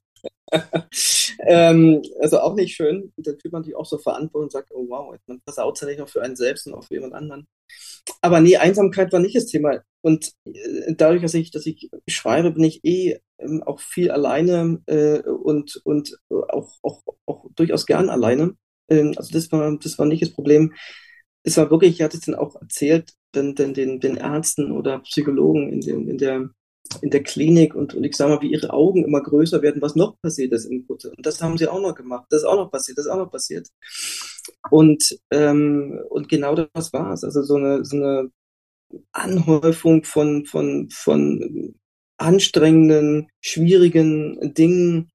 ähm, 1.47 2.03
also 2.21 2.41
auch 2.41 2.55
nicht 2.55 2.75
schön. 2.75 3.13
Und 3.17 3.27
dann 3.27 3.39
fühlt 3.39 3.53
man 3.53 3.65
sich 3.65 3.75
auch 3.75 3.87
so 3.87 3.99
verantwortlich 3.99 4.45
und 4.45 4.53
sagt, 4.53 4.71
oh 4.73 4.87
wow, 4.89 5.15
man 5.27 5.41
versaut 5.43 5.81
ja 5.81 5.89
nicht 5.89 5.99
noch 5.99 6.09
für 6.09 6.23
einen 6.23 6.37
selbst 6.37 6.67
und 6.67 6.75
auch 6.75 6.85
für 6.85 6.95
jemand 6.95 7.15
anderen. 7.15 7.47
Aber 8.21 8.41
nee, 8.41 8.57
Einsamkeit 8.57 9.13
war 9.13 9.21
nicht 9.21 9.37
das 9.37 9.47
Thema. 9.47 9.83
Und 10.03 10.33
äh, 10.47 10.95
dadurch, 10.97 11.23
dass 11.23 11.35
ich, 11.35 11.51
dass 11.51 11.67
ich 11.67 11.91
schreibe, 12.07 12.51
bin 12.53 12.65
ich 12.65 12.85
eh 12.85 13.19
ähm, 13.39 13.63
auch 13.63 13.81
viel 13.81 14.11
alleine 14.11 14.83
äh, 14.87 15.21
und, 15.21 15.81
und 15.85 16.19
auch, 16.29 16.73
auch 16.83 17.03
durchaus 17.55 17.87
gern 17.87 18.11
alleine. 18.11 18.55
Ähm, 18.89 19.15
also 19.17 19.33
das 19.33 19.51
war, 19.53 19.77
das 19.79 19.99
war 19.99 20.07
nicht 20.07 20.23
das 20.23 20.33
Problem. 20.33 20.73
Es 21.43 21.57
war 21.57 21.71
wirklich, 21.71 21.95
ich 21.95 22.03
hatte 22.03 22.17
es 22.17 22.25
dann 22.25 22.35
auch 22.35 22.57
erzählt, 22.61 23.13
den, 23.35 23.55
den, 23.55 23.75
den, 23.75 24.01
den 24.01 24.17
Ärzten 24.17 24.73
oder 24.73 25.01
Psychologen 25.01 25.71
in, 25.73 25.81
den, 25.81 26.09
in 26.09 26.19
der 26.19 26.51
in 27.01 27.11
der 27.11 27.23
Klinik 27.23 27.75
und, 27.75 27.95
und 27.95 28.05
ich 28.05 28.17
sage 28.17 28.35
mal, 28.35 28.43
wie 28.43 28.53
ihre 28.53 28.71
Augen 28.71 29.05
immer 29.05 29.23
größer 29.23 29.63
werden, 29.63 29.83
was 29.83 29.97
noch 29.97 30.21
passiert 30.21 30.53
ist 30.53 30.67
im 30.67 30.87
Kutte. 30.87 31.11
Und 31.17 31.25
das 31.25 31.41
haben 31.41 31.57
sie 31.57 31.67
auch 31.67 31.81
noch 31.81 31.95
gemacht. 31.95 32.27
Das 32.31 32.43
ist 32.43 32.47
auch 32.47 32.57
noch 32.57 32.71
passiert, 32.71 32.99
das 32.99 33.07
ist 33.07 33.11
auch 33.11 33.19
noch 33.19 33.31
passiert. 33.31 33.69
Und, 34.71 35.19
ähm, 35.31 36.01
und 36.11 36.29
genau 36.29 36.55
das 36.55 36.93
war 36.93 37.13
es. 37.13 37.25
Also 37.25 37.43
so 37.43 37.57
eine, 37.57 37.85
so 37.85 37.97
eine 37.97 38.31
Anhäufung 39.13 40.05
von, 40.05 40.45
von, 40.45 40.89
von 40.91 41.75
anstrengenden, 42.19 43.29
schwierigen 43.41 44.55
Dingen 44.55 45.11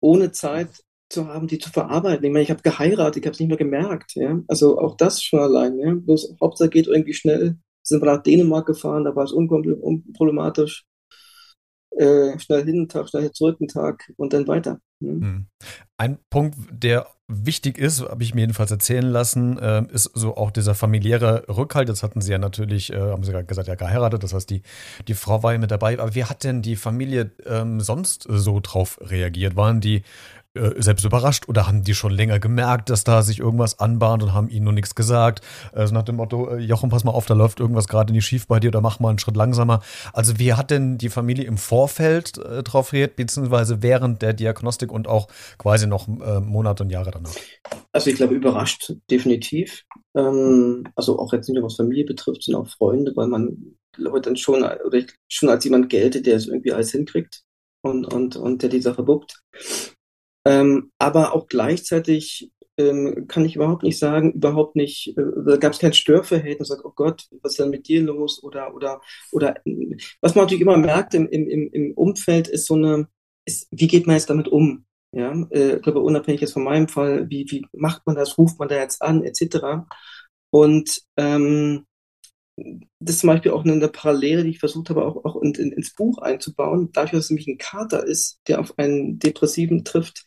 ohne 0.00 0.32
Zeit 0.32 0.84
zu 1.10 1.26
haben, 1.26 1.46
die 1.46 1.58
zu 1.58 1.70
verarbeiten. 1.70 2.24
Ich 2.24 2.32
meine, 2.32 2.42
ich 2.42 2.50
habe 2.50 2.62
geheiratet, 2.62 3.16
ich 3.16 3.26
habe 3.26 3.32
es 3.34 3.40
nicht 3.40 3.48
mehr 3.48 3.56
gemerkt. 3.56 4.14
Ja? 4.14 4.40
Also 4.48 4.78
auch 4.78 4.96
das 4.96 5.22
schon 5.22 5.40
allein. 5.40 5.78
Ja? 5.78 5.94
Bloß 5.94 6.36
Hauptsache 6.40 6.70
geht 6.70 6.86
irgendwie 6.86 7.14
schnell 7.14 7.58
sind 7.88 8.02
wir 8.02 8.14
nach 8.14 8.22
Dänemark 8.22 8.66
gefahren, 8.66 9.04
da 9.04 9.16
war 9.16 9.24
es 9.24 9.32
unproblematisch. 9.32 10.84
Äh, 11.96 12.38
schnell 12.38 12.64
hin, 12.64 12.88
Tag, 12.88 13.08
schnell 13.08 13.32
zurück, 13.32 13.56
einen 13.60 13.68
Tag 13.68 14.12
und 14.16 14.32
dann 14.32 14.46
weiter. 14.46 14.78
Ne? 15.00 15.10
Hm. 15.10 15.46
Ein 15.96 16.18
Punkt, 16.30 16.56
der 16.70 17.08
wichtig 17.26 17.76
ist, 17.76 18.02
habe 18.02 18.22
ich 18.22 18.34
mir 18.34 18.42
jedenfalls 18.42 18.70
erzählen 18.70 19.06
lassen, 19.06 19.58
äh, 19.58 19.84
ist 19.90 20.10
so 20.14 20.36
auch 20.36 20.50
dieser 20.50 20.74
familiäre 20.74 21.44
Rückhalt. 21.48 21.88
Jetzt 21.88 22.02
hatten 22.02 22.20
sie 22.20 22.30
ja 22.30 22.38
natürlich, 22.38 22.92
äh, 22.92 23.00
haben 23.00 23.24
sie 23.24 23.32
gerade 23.32 23.46
gesagt, 23.46 23.68
ja 23.68 23.74
geheiratet, 23.74 24.22
das 24.22 24.32
heißt, 24.32 24.48
die, 24.48 24.62
die 25.08 25.14
Frau 25.14 25.42
war 25.42 25.54
ja 25.54 25.58
mit 25.58 25.70
dabei. 25.70 25.98
Aber 25.98 26.14
wie 26.14 26.24
hat 26.24 26.44
denn 26.44 26.62
die 26.62 26.76
Familie 26.76 27.32
ähm, 27.46 27.80
sonst 27.80 28.26
so 28.28 28.60
drauf 28.62 28.98
reagiert? 29.02 29.56
Waren 29.56 29.80
die 29.80 30.02
äh, 30.58 30.82
selbst 30.82 31.04
überrascht 31.04 31.48
oder 31.48 31.66
haben 31.66 31.82
die 31.82 31.94
schon 31.94 32.12
länger 32.12 32.38
gemerkt, 32.38 32.90
dass 32.90 33.04
da 33.04 33.22
sich 33.22 33.38
irgendwas 33.38 33.78
anbahnt 33.78 34.22
und 34.22 34.34
haben 34.34 34.48
ihnen 34.48 34.64
nur 34.64 34.74
nichts 34.74 34.94
gesagt? 34.94 35.40
Also 35.72 35.94
nach 35.94 36.02
dem 36.02 36.16
Motto, 36.16 36.50
äh, 36.50 36.58
Jochen, 36.58 36.90
pass 36.90 37.04
mal 37.04 37.12
auf, 37.12 37.26
da 37.26 37.34
läuft 37.34 37.60
irgendwas 37.60 37.88
gerade 37.88 38.12
nicht 38.12 38.26
schief 38.26 38.46
bei 38.46 38.60
dir 38.60 38.68
oder 38.68 38.80
mach 38.80 39.00
mal 39.00 39.08
einen 39.08 39.18
Schritt 39.18 39.36
langsamer. 39.36 39.80
Also 40.12 40.38
wie 40.38 40.52
hat 40.54 40.70
denn 40.70 40.98
die 40.98 41.08
Familie 41.08 41.44
im 41.44 41.56
Vorfeld 41.56 42.38
äh, 42.38 42.62
drauf 42.62 42.92
reagiert, 42.92 43.16
beziehungsweise 43.16 43.82
während 43.82 44.22
der 44.22 44.32
Diagnostik 44.32 44.92
und 44.92 45.08
auch 45.08 45.28
quasi 45.58 45.86
noch 45.86 46.08
äh, 46.08 46.40
Monate 46.40 46.82
und 46.82 46.90
Jahre 46.90 47.10
danach? 47.10 47.34
Also 47.92 48.10
ich 48.10 48.16
glaube, 48.16 48.34
überrascht, 48.34 48.92
definitiv. 49.10 49.84
Ähm, 50.16 50.84
also 50.94 51.18
auch 51.18 51.32
jetzt 51.32 51.48
nicht 51.48 51.56
nur 51.56 51.64
was 51.64 51.76
Familie 51.76 52.04
betrifft, 52.04 52.42
sondern 52.42 52.64
auch 52.64 52.68
Freunde, 52.68 53.12
weil 53.14 53.28
man 53.28 53.76
glaube 53.92 54.20
dann 54.20 54.36
schon, 54.36 54.62
oder 54.62 54.98
ich, 54.98 55.14
schon 55.28 55.48
als 55.48 55.64
jemand 55.64 55.90
gelte, 55.90 56.22
der 56.22 56.36
es 56.36 56.46
irgendwie 56.46 56.72
alles 56.72 56.92
hinkriegt 56.92 57.42
und, 57.82 58.12
und, 58.12 58.36
und 58.36 58.62
der 58.62 58.68
die 58.68 58.80
Sache 58.80 59.02
buckt. 59.02 59.40
Ähm, 60.44 60.92
aber 60.98 61.34
auch 61.34 61.48
gleichzeitig 61.48 62.50
ähm, 62.78 63.26
kann 63.26 63.44
ich 63.44 63.56
überhaupt 63.56 63.82
nicht 63.82 63.98
sagen, 63.98 64.32
überhaupt 64.32 64.76
nicht, 64.76 65.16
äh, 65.18 65.22
da 65.44 65.56
gab 65.56 65.72
es 65.72 65.80
kein 65.80 65.92
Störverhältnis, 65.92 66.68
sagt, 66.68 66.84
oh 66.84 66.92
Gott, 66.94 67.26
was 67.42 67.52
ist 67.52 67.58
denn 67.58 67.70
mit 67.70 67.88
dir 67.88 68.02
los? 68.02 68.42
Oder, 68.42 68.74
oder, 68.74 69.00
oder, 69.32 69.56
was 70.20 70.34
man 70.34 70.44
natürlich 70.44 70.62
immer 70.62 70.76
merkt 70.76 71.14
im, 71.14 71.28
im, 71.28 71.70
im 71.72 71.92
Umfeld 71.94 72.48
ist 72.48 72.66
so 72.66 72.74
eine, 72.74 73.08
ist, 73.44 73.66
wie 73.70 73.88
geht 73.88 74.06
man 74.06 74.16
jetzt 74.16 74.30
damit 74.30 74.48
um? 74.48 74.84
Ja, 75.12 75.32
äh, 75.50 75.76
ich 75.76 75.82
glaube, 75.82 76.00
unabhängig 76.00 76.40
jetzt 76.40 76.52
von 76.52 76.64
meinem 76.64 76.88
Fall, 76.88 77.28
wie, 77.28 77.46
wie 77.50 77.66
macht 77.72 78.06
man 78.06 78.14
das, 78.14 78.38
ruft 78.38 78.58
man 78.58 78.68
da 78.68 78.76
jetzt 78.76 79.02
an, 79.02 79.24
etc. 79.24 79.86
Und 80.50 81.02
ähm, 81.16 81.86
das 83.00 83.16
ist 83.16 83.20
zum 83.20 83.28
Beispiel 83.28 83.52
auch 83.52 83.64
eine 83.64 83.88
Parallele, 83.88 84.44
die 84.44 84.50
ich 84.50 84.58
versucht 84.58 84.90
habe, 84.90 85.04
auch, 85.04 85.24
auch 85.24 85.40
in, 85.42 85.54
in, 85.54 85.72
ins 85.72 85.94
Buch 85.94 86.18
einzubauen. 86.18 86.90
Dadurch, 86.92 87.12
dass 87.12 87.24
es 87.24 87.30
nämlich 87.30 87.46
ein 87.46 87.58
Kater 87.58 88.04
ist, 88.04 88.40
der 88.48 88.60
auf 88.60 88.78
einen 88.78 89.18
Depressiven 89.18 89.84
trifft, 89.84 90.26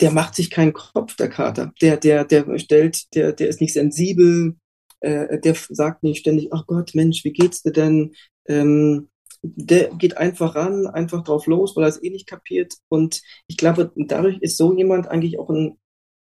der 0.00 0.10
macht 0.10 0.34
sich 0.34 0.50
keinen 0.50 0.72
Kopf, 0.72 1.16
der 1.16 1.28
Kater. 1.28 1.72
Der, 1.80 1.96
der, 1.96 2.24
der 2.24 2.58
stellt, 2.58 3.14
der, 3.14 3.32
der 3.32 3.48
ist 3.48 3.60
nicht 3.60 3.72
sensibel, 3.72 4.56
äh, 5.00 5.38
der 5.38 5.54
sagt 5.54 6.02
nicht 6.02 6.18
ständig, 6.18 6.48
ach 6.52 6.66
Gott, 6.66 6.94
Mensch, 6.94 7.24
wie 7.24 7.32
geht's 7.32 7.62
dir 7.62 7.72
denn? 7.72 8.14
Ähm, 8.46 9.08
der 9.42 9.90
geht 9.90 10.16
einfach 10.16 10.54
ran, 10.54 10.86
einfach 10.86 11.22
drauf 11.22 11.46
los, 11.46 11.76
weil 11.76 11.84
er 11.84 11.88
es 11.88 12.02
eh 12.02 12.10
nicht 12.10 12.26
kapiert. 12.26 12.74
Und 12.88 13.22
ich 13.46 13.56
glaube, 13.56 13.92
dadurch 13.94 14.38
ist 14.38 14.56
so 14.56 14.74
jemand 14.74 15.06
eigentlich 15.08 15.38
auch 15.38 15.50
ein, 15.50 15.78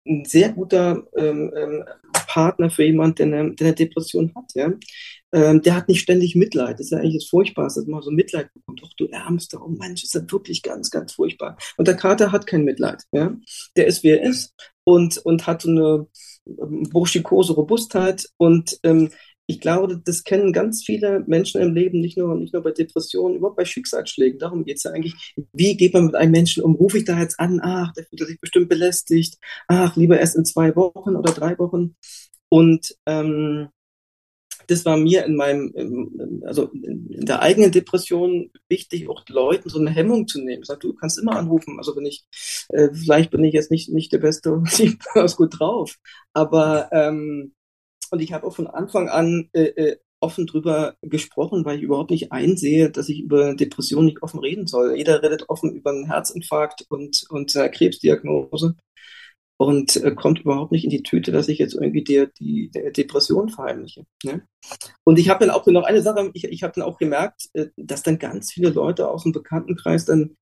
ein 0.06 0.24
sehr 0.24 0.52
guter 0.52 1.04
ähm, 1.16 1.52
ähm, 1.56 1.84
Partner 2.36 2.68
für 2.68 2.84
jemand, 2.84 3.18
der 3.18 3.26
eine, 3.26 3.54
der 3.54 3.68
eine 3.68 3.74
Depression 3.74 4.30
hat. 4.36 4.52
Ja? 4.54 4.70
Ähm, 5.32 5.62
der 5.62 5.74
hat 5.74 5.88
nicht 5.88 6.02
ständig 6.02 6.36
Mitleid. 6.36 6.74
Das 6.74 6.86
ist 6.86 6.90
ja 6.90 6.98
eigentlich 6.98 7.22
das 7.22 7.30
Furchtbarste, 7.30 7.80
dass 7.80 7.88
man 7.88 8.02
so 8.02 8.10
Mitleid 8.10 8.52
bekommt. 8.52 8.82
Ach 8.84 8.92
du 8.98 9.06
Ärmster, 9.06 9.64
oh 9.64 9.68
Mensch, 9.68 10.04
ist 10.04 10.14
das 10.14 10.30
wirklich 10.30 10.62
ganz, 10.62 10.90
ganz 10.90 11.14
furchtbar. 11.14 11.56
Und 11.78 11.88
der 11.88 11.96
Kater 11.96 12.32
hat 12.32 12.46
kein 12.46 12.64
Mitleid. 12.64 13.04
Ja? 13.10 13.34
Der 13.74 13.86
ist, 13.86 14.02
wie 14.02 14.10
er 14.10 14.22
ist 14.22 14.54
und, 14.84 15.16
und 15.16 15.46
hat 15.46 15.64
eine 15.64 16.06
ähm, 16.46 16.82
burschikose 16.90 17.54
Robustheit 17.54 18.28
und 18.36 18.78
ähm, 18.82 19.08
ich 19.48 19.60
glaube, 19.60 20.00
das 20.04 20.24
kennen 20.24 20.52
ganz 20.52 20.84
viele 20.84 21.22
Menschen 21.26 21.60
im 21.60 21.72
Leben, 21.72 22.00
nicht 22.00 22.18
nur, 22.18 22.34
nicht 22.34 22.52
nur 22.52 22.62
bei 22.62 22.72
Depressionen, 22.72 23.36
überhaupt 23.36 23.56
bei 23.56 23.64
Schicksalsschlägen. 23.64 24.40
Darum 24.40 24.64
geht 24.64 24.78
es 24.78 24.82
ja 24.82 24.90
eigentlich. 24.90 25.34
Wie 25.52 25.76
geht 25.76 25.94
man 25.94 26.06
mit 26.06 26.16
einem 26.16 26.32
Menschen 26.32 26.64
um? 26.64 26.74
Rufe 26.74 26.98
ich 26.98 27.04
da 27.04 27.18
jetzt 27.20 27.38
an? 27.38 27.60
Ach, 27.62 27.92
der 27.92 28.04
fühlt 28.04 28.26
sich 28.26 28.40
bestimmt 28.40 28.68
belästigt. 28.68 29.38
Ach, 29.68 29.96
lieber 29.96 30.18
erst 30.18 30.36
in 30.36 30.44
zwei 30.44 30.74
Wochen 30.74 31.14
oder 31.14 31.32
drei 31.32 31.56
Wochen. 31.58 31.94
Und 32.48 32.96
ähm, 33.06 33.68
das 34.66 34.84
war 34.84 34.96
mir 34.96 35.24
in 35.24 35.36
meinem, 35.36 36.42
also 36.44 36.70
in 36.72 37.24
der 37.24 37.40
eigenen 37.40 37.70
Depression 37.70 38.50
wichtig, 38.68 39.08
auch 39.08 39.22
Leuten 39.28 39.68
so 39.68 39.78
eine 39.78 39.90
Hemmung 39.90 40.26
zu 40.26 40.40
nehmen. 40.40 40.62
Ich 40.62 40.66
sag, 40.66 40.80
du 40.80 40.92
kannst 40.94 41.18
immer 41.18 41.36
anrufen. 41.36 41.78
Also 41.78 41.94
wenn 41.96 42.06
ich, 42.06 42.24
äh, 42.70 42.88
vielleicht 42.92 43.30
bin 43.30 43.44
ich 43.44 43.54
jetzt 43.54 43.70
nicht, 43.70 43.90
nicht 43.90 44.12
der 44.12 44.18
Beste, 44.18 44.62
ich 44.78 44.98
bin 44.98 45.26
gut 45.36 45.60
drauf. 45.60 45.96
Aber 46.32 46.88
ähm, 46.92 47.52
und 48.16 48.22
ich 48.22 48.32
habe 48.32 48.46
auch 48.46 48.56
von 48.56 48.66
Anfang 48.66 49.10
an 49.10 49.50
äh, 49.52 49.64
äh, 49.64 49.96
offen 50.20 50.46
drüber 50.46 50.96
gesprochen, 51.02 51.66
weil 51.66 51.76
ich 51.76 51.82
überhaupt 51.82 52.10
nicht 52.10 52.32
einsehe, 52.32 52.90
dass 52.90 53.10
ich 53.10 53.20
über 53.20 53.54
Depressionen 53.54 54.06
nicht 54.06 54.22
offen 54.22 54.40
reden 54.40 54.66
soll. 54.66 54.96
Jeder 54.96 55.22
redet 55.22 55.50
offen 55.50 55.74
über 55.74 55.90
einen 55.90 56.06
Herzinfarkt 56.06 56.86
und, 56.88 57.26
und 57.28 57.54
eine 57.54 57.70
Krebsdiagnose 57.70 58.74
und 59.58 59.96
äh, 59.96 60.14
kommt 60.14 60.40
überhaupt 60.40 60.72
nicht 60.72 60.84
in 60.84 60.90
die 60.90 61.02
Tüte, 61.02 61.30
dass 61.30 61.48
ich 61.48 61.58
jetzt 61.58 61.74
irgendwie 61.74 62.04
die, 62.04 62.26
die, 62.38 62.70
die 62.70 62.92
Depression 62.92 63.50
verheimliche. 63.50 64.06
Ne? 64.24 64.46
Und 65.04 65.18
ich 65.18 65.28
habe 65.28 65.44
dann 65.44 65.54
auch 65.54 65.66
noch 65.66 65.84
eine 65.84 66.00
Sache, 66.00 66.30
ich, 66.32 66.44
ich 66.44 66.62
habe 66.62 66.72
dann 66.74 66.84
auch 66.84 66.96
gemerkt, 66.96 67.50
äh, 67.52 67.66
dass 67.76 68.02
dann 68.02 68.18
ganz 68.18 68.50
viele 68.50 68.70
Leute 68.70 69.08
aus 69.10 69.24
dem 69.24 69.32
Bekanntenkreis 69.32 70.06
dann 70.06 70.36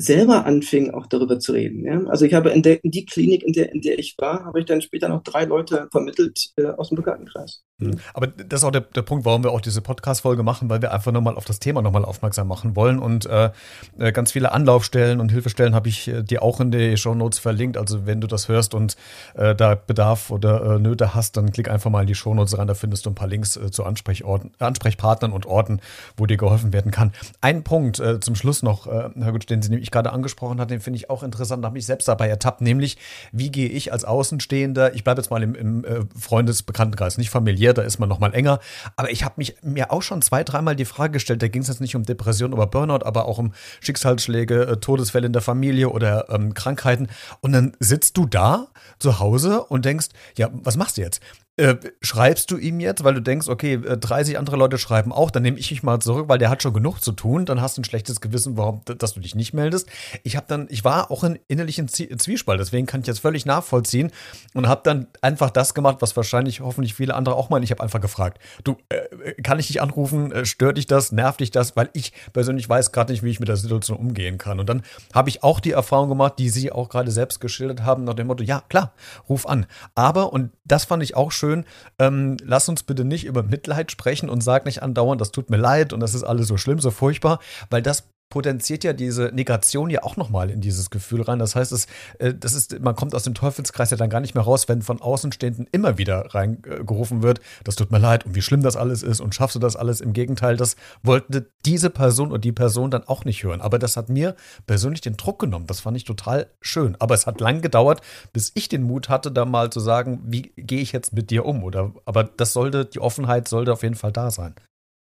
selber 0.00 0.46
anfing, 0.46 0.90
auch 0.90 1.06
darüber 1.06 1.38
zu 1.38 1.52
reden. 1.52 1.84
Ja? 1.84 2.02
Also 2.08 2.24
ich 2.24 2.34
habe 2.34 2.50
in, 2.50 2.62
der, 2.62 2.82
in 2.82 2.90
die 2.90 3.04
Klinik, 3.04 3.42
in 3.42 3.52
der, 3.52 3.72
in 3.72 3.80
der 3.80 3.98
ich 3.98 4.16
war, 4.18 4.44
habe 4.44 4.60
ich 4.60 4.66
dann 4.66 4.80
später 4.80 5.08
noch 5.08 5.22
drei 5.22 5.44
Leute 5.44 5.88
vermittelt 5.90 6.50
äh, 6.56 6.66
aus 6.66 6.88
dem 6.88 6.96
Bekanntenkreis. 6.96 7.62
Mhm. 7.80 7.98
Aber 8.14 8.26
das 8.26 8.60
ist 8.60 8.64
auch 8.64 8.70
der, 8.70 8.82
der 8.82 9.02
Punkt, 9.02 9.24
warum 9.24 9.42
wir 9.42 9.50
auch 9.50 9.60
diese 9.60 9.80
Podcast-Folge 9.80 10.42
machen, 10.42 10.68
weil 10.70 10.82
wir 10.82 10.92
einfach 10.92 11.12
nochmal 11.12 11.36
auf 11.36 11.44
das 11.44 11.58
Thema 11.58 11.82
nochmal 11.82 12.04
aufmerksam 12.04 12.48
machen 12.48 12.76
wollen. 12.76 12.98
Und 12.98 13.26
äh, 13.26 13.50
äh, 13.98 14.12
ganz 14.12 14.32
viele 14.32 14.52
Anlaufstellen 14.52 15.20
und 15.20 15.32
Hilfestellen 15.32 15.74
habe 15.74 15.88
ich 15.88 16.08
äh, 16.08 16.22
dir 16.22 16.42
auch 16.42 16.60
in 16.60 16.70
die 16.70 16.96
Show 16.96 17.14
Notes 17.14 17.38
verlinkt. 17.38 17.76
Also 17.76 18.06
wenn 18.06 18.20
du 18.20 18.26
das 18.26 18.48
hörst 18.48 18.74
und 18.74 18.96
äh, 19.34 19.54
da 19.54 19.74
Bedarf 19.74 20.30
oder 20.30 20.76
äh, 20.76 20.78
Nöte 20.78 21.14
hast, 21.14 21.36
dann 21.36 21.52
klick 21.52 21.70
einfach 21.70 21.90
mal 21.90 22.02
in 22.02 22.06
die 22.06 22.14
Show 22.14 22.34
Notes 22.34 22.56
rein. 22.56 22.66
Da 22.66 22.74
findest 22.74 23.06
du 23.06 23.10
ein 23.10 23.14
paar 23.14 23.28
Links 23.28 23.56
äh, 23.56 23.70
zu 23.70 23.84
Ansprechorten, 23.84 24.52
Ansprechpartnern 24.58 25.32
und 25.32 25.46
Orten, 25.46 25.80
wo 26.16 26.26
dir 26.26 26.36
geholfen 26.36 26.72
werden 26.72 26.90
kann. 26.90 27.12
Ein 27.40 27.64
Punkt 27.64 28.02
zum 28.20 28.34
Schluss 28.34 28.62
noch, 28.62 28.86
Herr 28.86 29.32
Gutsch, 29.32 29.46
den 29.46 29.62
Sie 29.62 29.70
nämlich 29.70 29.89
gerade 29.90 30.12
angesprochen 30.12 30.60
hat, 30.60 30.70
den 30.70 30.80
finde 30.80 30.98
ich 30.98 31.10
auch 31.10 31.22
interessant, 31.22 31.64
habe 31.64 31.74
mich 31.74 31.86
selbst 31.86 32.08
dabei 32.08 32.28
ertappt, 32.28 32.60
nämlich 32.60 32.96
wie 33.32 33.50
gehe 33.50 33.68
ich 33.68 33.92
als 33.92 34.04
Außenstehender, 34.04 34.94
ich 34.94 35.04
bleibe 35.04 35.20
jetzt 35.20 35.30
mal 35.30 35.42
im, 35.42 35.54
im 35.54 35.84
äh, 35.84 36.00
Freundesbekanntenkreis, 36.18 37.18
nicht 37.18 37.30
familiär, 37.30 37.74
da 37.74 37.82
ist 37.82 37.98
man 37.98 38.08
noch 38.08 38.18
mal 38.18 38.34
enger. 38.34 38.60
Aber 38.96 39.10
ich 39.10 39.24
habe 39.24 39.34
mich 39.36 39.56
mir 39.62 39.92
auch 39.92 40.02
schon 40.02 40.22
zwei, 40.22 40.44
dreimal 40.44 40.76
die 40.76 40.84
Frage 40.84 41.12
gestellt, 41.12 41.42
da 41.42 41.48
ging 41.48 41.62
es 41.62 41.68
jetzt 41.68 41.80
nicht 41.80 41.96
um 41.96 42.02
Depression 42.04 42.52
oder 42.52 42.66
Burnout, 42.66 43.04
aber 43.04 43.26
auch 43.26 43.38
um 43.38 43.52
Schicksalsschläge, 43.80 44.62
äh, 44.62 44.76
Todesfälle 44.76 45.26
in 45.26 45.32
der 45.32 45.42
Familie 45.42 45.90
oder 45.90 46.30
ähm, 46.30 46.54
Krankheiten. 46.54 47.08
Und 47.40 47.52
dann 47.52 47.72
sitzt 47.80 48.16
du 48.16 48.26
da 48.26 48.68
zu 48.98 49.18
Hause 49.18 49.62
und 49.64 49.84
denkst, 49.84 50.08
ja, 50.36 50.48
was 50.52 50.76
machst 50.76 50.96
du 50.96 51.02
jetzt? 51.02 51.20
Äh, 51.60 51.76
schreibst 52.00 52.50
du 52.50 52.56
ihm 52.56 52.80
jetzt, 52.80 53.04
weil 53.04 53.12
du 53.12 53.20
denkst, 53.20 53.46
okay, 53.48 53.78
30 53.78 54.32
äh, 54.32 54.36
andere 54.38 54.56
Leute 54.56 54.78
schreiben 54.78 55.12
auch, 55.12 55.30
dann 55.30 55.42
nehme 55.42 55.58
ich 55.58 55.70
mich 55.70 55.82
mal 55.82 56.00
zurück, 56.00 56.26
weil 56.26 56.38
der 56.38 56.48
hat 56.48 56.62
schon 56.62 56.72
genug 56.72 57.02
zu 57.02 57.12
tun, 57.12 57.44
dann 57.44 57.60
hast 57.60 57.76
du 57.76 57.82
ein 57.82 57.84
schlechtes 57.84 58.22
Gewissen, 58.22 58.56
warum, 58.56 58.80
dass 58.86 59.12
du 59.12 59.20
dich 59.20 59.34
nicht 59.34 59.52
meldest. 59.52 59.86
Ich 60.22 60.36
habe 60.36 60.46
dann, 60.48 60.68
ich 60.70 60.84
war 60.84 61.10
auch 61.10 61.22
in 61.22 61.38
innerlichen 61.48 61.86
Zwiespalt, 61.86 62.60
deswegen 62.60 62.86
kann 62.86 63.02
ich 63.02 63.08
jetzt 63.08 63.20
völlig 63.20 63.44
nachvollziehen 63.44 64.10
und 64.54 64.68
habe 64.68 64.80
dann 64.84 65.08
einfach 65.20 65.50
das 65.50 65.74
gemacht, 65.74 65.98
was 66.00 66.16
wahrscheinlich 66.16 66.60
hoffentlich 66.60 66.94
viele 66.94 67.14
andere 67.14 67.34
auch 67.34 67.50
meinen. 67.50 67.62
Ich 67.62 67.72
habe 67.72 67.82
einfach 67.82 68.00
gefragt, 68.00 68.38
du, 68.64 68.78
äh, 68.88 69.34
kann 69.42 69.58
ich 69.58 69.66
dich 69.66 69.82
anrufen, 69.82 70.32
äh, 70.32 70.46
stört 70.46 70.78
dich 70.78 70.86
das, 70.86 71.12
nervt 71.12 71.40
dich 71.40 71.50
das, 71.50 71.76
weil 71.76 71.90
ich 71.92 72.14
persönlich 72.32 72.66
weiß 72.70 72.90
gerade 72.90 73.12
nicht, 73.12 73.22
wie 73.22 73.28
ich 73.28 73.38
mit 73.38 73.50
der 73.50 73.58
Situation 73.58 73.98
umgehen 73.98 74.38
kann. 74.38 74.60
Und 74.60 74.68
dann 74.70 74.80
habe 75.12 75.28
ich 75.28 75.42
auch 75.42 75.60
die 75.60 75.72
Erfahrung 75.72 76.08
gemacht, 76.08 76.38
die 76.38 76.48
Sie 76.48 76.72
auch 76.72 76.88
gerade 76.88 77.10
selbst 77.10 77.38
geschildert 77.38 77.82
haben, 77.82 78.04
nach 78.04 78.14
dem 78.14 78.28
Motto, 78.28 78.42
ja, 78.42 78.62
klar, 78.70 78.94
ruf 79.28 79.46
an. 79.46 79.66
Aber, 79.94 80.32
und 80.32 80.52
das 80.64 80.86
fand 80.86 81.02
ich 81.02 81.16
auch 81.16 81.32
schön, 81.32 81.49
schön, 81.50 81.64
ähm, 81.98 82.36
lass 82.44 82.68
uns 82.68 82.82
bitte 82.82 83.04
nicht 83.04 83.24
über 83.24 83.42
Mitleid 83.42 83.90
sprechen 83.90 84.28
und 84.30 84.42
sag 84.42 84.64
nicht 84.64 84.82
andauernd, 84.82 85.20
das 85.20 85.32
tut 85.32 85.50
mir 85.50 85.56
leid 85.56 85.92
und 85.92 86.00
das 86.00 86.14
ist 86.14 86.22
alles 86.22 86.48
so 86.48 86.56
schlimm, 86.56 86.78
so 86.78 86.90
furchtbar, 86.90 87.40
weil 87.70 87.82
das 87.82 88.08
potenziert 88.30 88.84
ja 88.84 88.92
diese 88.92 89.30
Negation 89.34 89.90
ja 89.90 90.02
auch 90.04 90.16
nochmal 90.16 90.50
in 90.50 90.60
dieses 90.60 90.88
Gefühl 90.88 91.22
rein. 91.22 91.40
Das 91.40 91.56
heißt, 91.56 91.72
es, 91.72 91.86
äh, 92.18 92.32
das 92.32 92.54
ist, 92.54 92.80
man 92.80 92.94
kommt 92.94 93.14
aus 93.14 93.24
dem 93.24 93.34
Teufelskreis 93.34 93.90
ja 93.90 93.96
dann 93.96 94.08
gar 94.08 94.20
nicht 94.20 94.34
mehr 94.34 94.44
raus, 94.44 94.68
wenn 94.68 94.82
von 94.82 95.02
Außenstehenden 95.02 95.66
immer 95.72 95.98
wieder 95.98 96.32
reingerufen 96.34 97.22
wird, 97.22 97.40
das 97.64 97.76
tut 97.76 97.90
mir 97.90 97.98
leid 97.98 98.24
und 98.24 98.34
wie 98.34 98.42
schlimm 98.42 98.62
das 98.62 98.76
alles 98.76 99.02
ist 99.02 99.20
und 99.20 99.34
schaffst 99.34 99.56
du 99.56 99.60
das 99.60 99.76
alles. 99.76 100.00
Im 100.00 100.12
Gegenteil, 100.12 100.56
das 100.56 100.76
wollte 101.02 101.46
diese 101.66 101.90
Person 101.90 102.30
und 102.30 102.44
die 102.44 102.52
Person 102.52 102.90
dann 102.90 103.04
auch 103.04 103.24
nicht 103.24 103.42
hören. 103.42 103.60
Aber 103.60 103.78
das 103.78 103.96
hat 103.96 104.08
mir 104.08 104.36
persönlich 104.66 105.00
den 105.00 105.16
Druck 105.16 105.40
genommen. 105.40 105.66
Das 105.66 105.80
fand 105.80 105.96
ich 105.96 106.04
total 106.04 106.46
schön. 106.60 106.96
Aber 107.00 107.14
es 107.14 107.26
hat 107.26 107.40
lang 107.40 107.60
gedauert, 107.60 108.00
bis 108.32 108.52
ich 108.54 108.68
den 108.68 108.84
Mut 108.84 109.08
hatte, 109.08 109.32
da 109.32 109.44
mal 109.44 109.70
zu 109.70 109.80
sagen, 109.80 110.20
wie 110.24 110.52
gehe 110.56 110.80
ich 110.80 110.92
jetzt 110.92 111.12
mit 111.12 111.30
dir 111.30 111.44
um? 111.44 111.64
Oder, 111.64 111.92
aber 112.04 112.24
das 112.24 112.52
sollte, 112.52 112.84
die 112.84 113.00
Offenheit 113.00 113.48
sollte 113.48 113.72
auf 113.72 113.82
jeden 113.82 113.96
Fall 113.96 114.12
da 114.12 114.30
sein. 114.30 114.54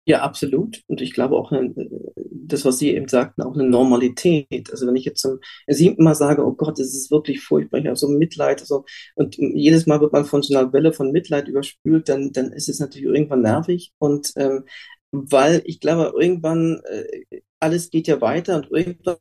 Ja, 0.06 0.20
absolut. 0.22 0.82
Und 0.86 1.00
ich 1.00 1.14
glaube 1.14 1.34
auch, 1.36 1.50
äh, 1.52 1.70
das, 2.16 2.64
was 2.66 2.78
Sie 2.78 2.90
eben 2.94 3.08
sagten, 3.08 3.40
auch 3.42 3.54
eine 3.54 3.64
Normalität. 3.64 4.70
Also 4.70 4.86
wenn 4.86 4.96
ich 4.96 5.06
jetzt 5.06 5.20
zum 5.22 5.38
siebten 5.66 6.04
Mal 6.04 6.14
sage, 6.14 6.44
oh 6.44 6.52
Gott, 6.52 6.78
das 6.78 6.88
ist 6.94 7.10
wirklich 7.10 7.40
furchtbar, 7.42 7.78
ich 7.80 7.86
habe 7.86 7.96
so 7.96 8.08
Mitleid, 8.08 8.60
also, 8.60 8.84
und 9.14 9.36
jedes 9.38 9.86
Mal 9.86 10.00
wird 10.02 10.12
man 10.12 10.26
von 10.26 10.42
so 10.42 10.54
einer 10.56 10.72
Welle 10.74 10.92
von 10.92 11.10
Mitleid 11.10 11.48
überspült, 11.48 12.08
dann, 12.10 12.32
dann 12.32 12.52
ist 12.52 12.68
es 12.68 12.80
natürlich 12.80 13.06
irgendwann 13.06 13.40
nervig. 13.42 13.92
Und 13.98 14.32
ähm, 14.36 14.64
weil 15.10 15.62
ich 15.64 15.80
glaube, 15.80 16.12
irgendwann, 16.20 16.80
äh, 16.90 17.40
alles 17.60 17.88
geht 17.90 18.06
ja 18.08 18.20
weiter 18.20 18.56
und 18.56 18.70
irgendwann 18.72 19.16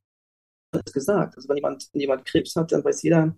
ist 0.85 0.93
gesagt. 0.93 1.35
Also 1.37 1.49
wenn 1.49 1.57
jemand, 1.57 1.89
wenn 1.93 2.01
jemand 2.01 2.25
Krebs 2.25 2.55
hat, 2.55 2.71
dann 2.71 2.83
weiß 2.83 3.03
jeder, 3.03 3.35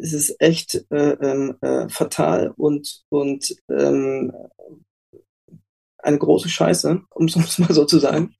es 0.00 0.12
ist 0.14 0.36
echt 0.40 0.84
äh, 0.90 1.12
ähm, 1.20 1.56
äh, 1.62 1.88
fatal 1.90 2.52
und, 2.56 3.02
und 3.10 3.56
ähm, 3.70 4.32
eine 6.06 6.18
große 6.18 6.48
Scheiße, 6.48 7.00
um 7.10 7.26
es 7.26 7.36
mal 7.58 7.72
so 7.72 7.84
zu 7.84 7.98
sagen. 7.98 8.34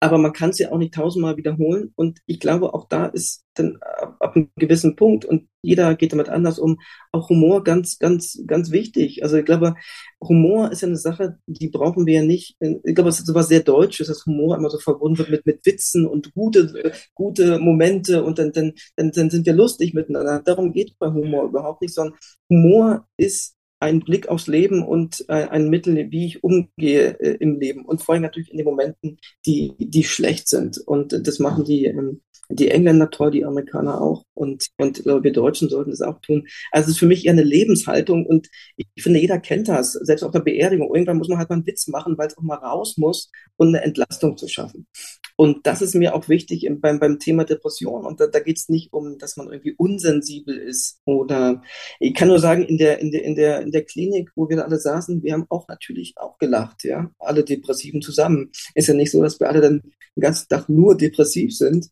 Aber 0.00 0.16
man 0.16 0.32
kann 0.32 0.50
es 0.50 0.58
ja 0.60 0.70
auch 0.70 0.78
nicht 0.78 0.94
tausendmal 0.94 1.36
wiederholen. 1.36 1.92
Und 1.96 2.20
ich 2.26 2.38
glaube, 2.38 2.72
auch 2.72 2.86
da 2.88 3.06
ist 3.06 3.44
dann 3.54 3.78
ab 4.20 4.36
einem 4.36 4.48
gewissen 4.54 4.94
Punkt 4.94 5.24
und 5.24 5.48
jeder 5.60 5.96
geht 5.96 6.12
damit 6.12 6.28
anders 6.28 6.60
um, 6.60 6.78
auch 7.10 7.28
Humor 7.30 7.64
ganz, 7.64 7.98
ganz, 7.98 8.40
ganz 8.46 8.70
wichtig. 8.70 9.24
Also 9.24 9.38
ich 9.38 9.44
glaube, 9.44 9.74
Humor 10.22 10.70
ist 10.70 10.82
ja 10.82 10.86
eine 10.88 10.96
Sache, 10.96 11.38
die 11.46 11.68
brauchen 11.68 12.06
wir 12.06 12.14
ja 12.14 12.22
nicht. 12.22 12.56
Ich 12.60 12.94
glaube, 12.94 13.10
es 13.10 13.18
ist 13.18 13.26
sowas 13.26 13.48
sehr 13.48 13.60
Deutsches, 13.60 14.06
dass 14.06 14.24
Humor 14.24 14.56
immer 14.56 14.70
so 14.70 14.78
verbunden 14.78 15.18
wird 15.18 15.30
mit, 15.30 15.46
mit 15.46 15.66
Witzen 15.66 16.06
und 16.06 16.32
gute, 16.32 16.92
gute 17.14 17.58
Momente 17.58 18.22
und 18.22 18.38
dann, 18.38 18.52
dann, 18.52 18.74
dann, 18.94 19.10
dann 19.10 19.30
sind 19.30 19.46
wir 19.46 19.52
lustig 19.52 19.94
miteinander. 19.94 20.40
Darum 20.44 20.72
geht 20.72 20.96
bei 21.00 21.08
Humor 21.08 21.46
überhaupt 21.46 21.82
nicht, 21.82 21.94
sondern 21.94 22.16
Humor 22.48 23.08
ist 23.16 23.57
ein 23.80 24.00
Blick 24.00 24.28
aufs 24.28 24.46
Leben 24.46 24.82
und 24.82 25.24
äh, 25.28 25.46
ein 25.48 25.68
Mittel, 25.68 26.10
wie 26.10 26.26
ich 26.26 26.42
umgehe 26.42 27.18
äh, 27.20 27.36
im 27.40 27.60
Leben. 27.60 27.84
Und 27.84 28.02
vor 28.02 28.14
allem 28.14 28.22
natürlich 28.22 28.50
in 28.50 28.58
den 28.58 28.66
Momenten, 28.66 29.18
die, 29.46 29.74
die 29.78 30.04
schlecht 30.04 30.48
sind. 30.48 30.78
Und 30.78 31.12
äh, 31.12 31.22
das 31.22 31.38
machen 31.38 31.64
die, 31.64 31.86
ähm, 31.86 32.22
die 32.48 32.70
Engländer 32.70 33.10
toll, 33.10 33.30
die 33.30 33.44
Amerikaner 33.44 34.00
auch. 34.00 34.24
Und, 34.34 34.68
und 34.78 35.06
äh, 35.06 35.22
wir 35.22 35.32
Deutschen 35.32 35.68
sollten 35.68 35.90
das 35.90 36.00
auch 36.00 36.20
tun. 36.20 36.46
Also 36.70 36.86
es 36.86 36.92
ist 36.92 36.98
für 36.98 37.06
mich 37.06 37.26
eher 37.26 37.32
eine 37.32 37.42
Lebenshaltung. 37.42 38.26
Und 38.26 38.48
ich, 38.76 38.86
finde, 38.98 39.20
jeder 39.20 39.38
kennt 39.38 39.68
das. 39.68 39.92
Selbst 39.92 40.22
auf 40.22 40.32
der 40.32 40.40
Beerdigung. 40.40 40.94
Irgendwann 40.94 41.18
muss 41.18 41.28
man 41.28 41.38
halt 41.38 41.50
mal 41.50 41.56
einen 41.56 41.66
Witz 41.66 41.88
machen, 41.88 42.16
weil 42.16 42.28
es 42.28 42.38
auch 42.38 42.42
mal 42.42 42.56
raus 42.56 42.96
muss, 42.96 43.30
um 43.56 43.68
eine 43.68 43.82
Entlastung 43.82 44.36
zu 44.36 44.48
schaffen. 44.48 44.86
Und 45.36 45.66
das 45.66 45.82
ist 45.82 45.94
mir 45.94 46.14
auch 46.14 46.28
wichtig 46.28 46.64
im, 46.64 46.80
beim, 46.80 46.98
beim 46.98 47.18
Thema 47.18 47.44
Depression. 47.44 48.04
Und 48.04 48.20
da, 48.20 48.26
da 48.26 48.40
geht 48.40 48.58
es 48.58 48.68
nicht 48.68 48.92
um, 48.92 49.18
dass 49.18 49.36
man 49.36 49.48
irgendwie 49.48 49.74
unsensibel 49.76 50.56
ist. 50.56 51.00
Oder 51.04 51.62
ich 52.00 52.14
kann 52.14 52.28
nur 52.28 52.38
sagen, 52.38 52.62
in 52.62 52.78
der, 52.78 52.98
in 53.00 53.10
der, 53.10 53.24
in 53.24 53.34
der, 53.34 53.60
in 53.60 53.70
der 53.70 53.84
Klinik, 53.84 54.30
wo 54.36 54.48
wir 54.48 54.64
alle 54.64 54.78
saßen, 54.78 55.22
wir 55.22 55.34
haben 55.34 55.46
auch 55.48 55.68
natürlich 55.68 56.14
auch 56.16 56.38
gelacht, 56.38 56.84
ja. 56.84 57.10
Alle 57.18 57.44
Depressiven 57.44 58.02
zusammen. 58.02 58.50
Ist 58.74 58.88
ja 58.88 58.94
nicht 58.94 59.10
so, 59.10 59.22
dass 59.22 59.38
wir 59.38 59.48
alle 59.48 59.60
dann 59.60 59.82
den 60.16 60.22
ganzen 60.22 60.48
Tag 60.48 60.68
nur 60.68 60.96
depressiv 60.96 61.56
sind. 61.56 61.88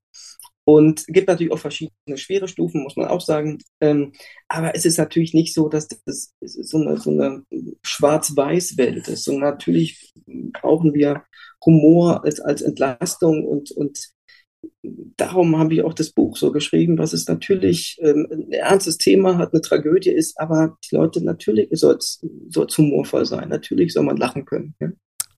Und 0.68 1.06
gibt 1.06 1.28
natürlich 1.28 1.52
auch 1.52 1.60
verschiedene 1.60 2.16
schwere 2.16 2.48
Stufen, 2.48 2.82
muss 2.82 2.96
man 2.96 3.06
auch 3.06 3.20
sagen. 3.20 3.58
Ähm, 3.80 4.12
aber 4.48 4.74
es 4.74 4.84
ist 4.84 4.98
natürlich 4.98 5.32
nicht 5.32 5.54
so, 5.54 5.68
dass 5.68 5.86
das 5.86 6.34
so 6.40 6.78
eine, 6.78 6.96
so 6.96 7.10
eine 7.10 7.44
Schwarz-Weiß-Welt 7.82 9.06
ist. 9.06 9.28
Und 9.28 9.38
natürlich 9.38 10.12
brauchen 10.26 10.92
wir 10.92 11.22
Humor 11.64 12.24
als, 12.24 12.40
als 12.40 12.62
Entlastung 12.62 13.46
und, 13.46 13.70
und 13.70 14.10
darum 15.16 15.56
habe 15.56 15.74
ich 15.74 15.82
auch 15.82 15.94
das 15.94 16.10
Buch 16.10 16.36
so 16.36 16.50
geschrieben, 16.50 16.98
was 16.98 17.12
es 17.12 17.28
natürlich 17.28 17.96
ähm, 18.00 18.26
ein 18.30 18.52
ernstes 18.52 18.98
Thema 18.98 19.38
hat, 19.38 19.52
eine 19.52 19.62
Tragödie 19.62 20.10
ist, 20.10 20.38
aber 20.40 20.76
die 20.84 20.96
Leute 20.96 21.24
natürlich 21.24 21.68
soll 21.72 21.96
es 21.96 22.20
humorvoll 22.76 23.24
sein. 23.24 23.48
Natürlich 23.48 23.92
soll 23.92 24.04
man 24.04 24.16
lachen 24.16 24.44
können. 24.44 24.74
Ja? 24.80 24.88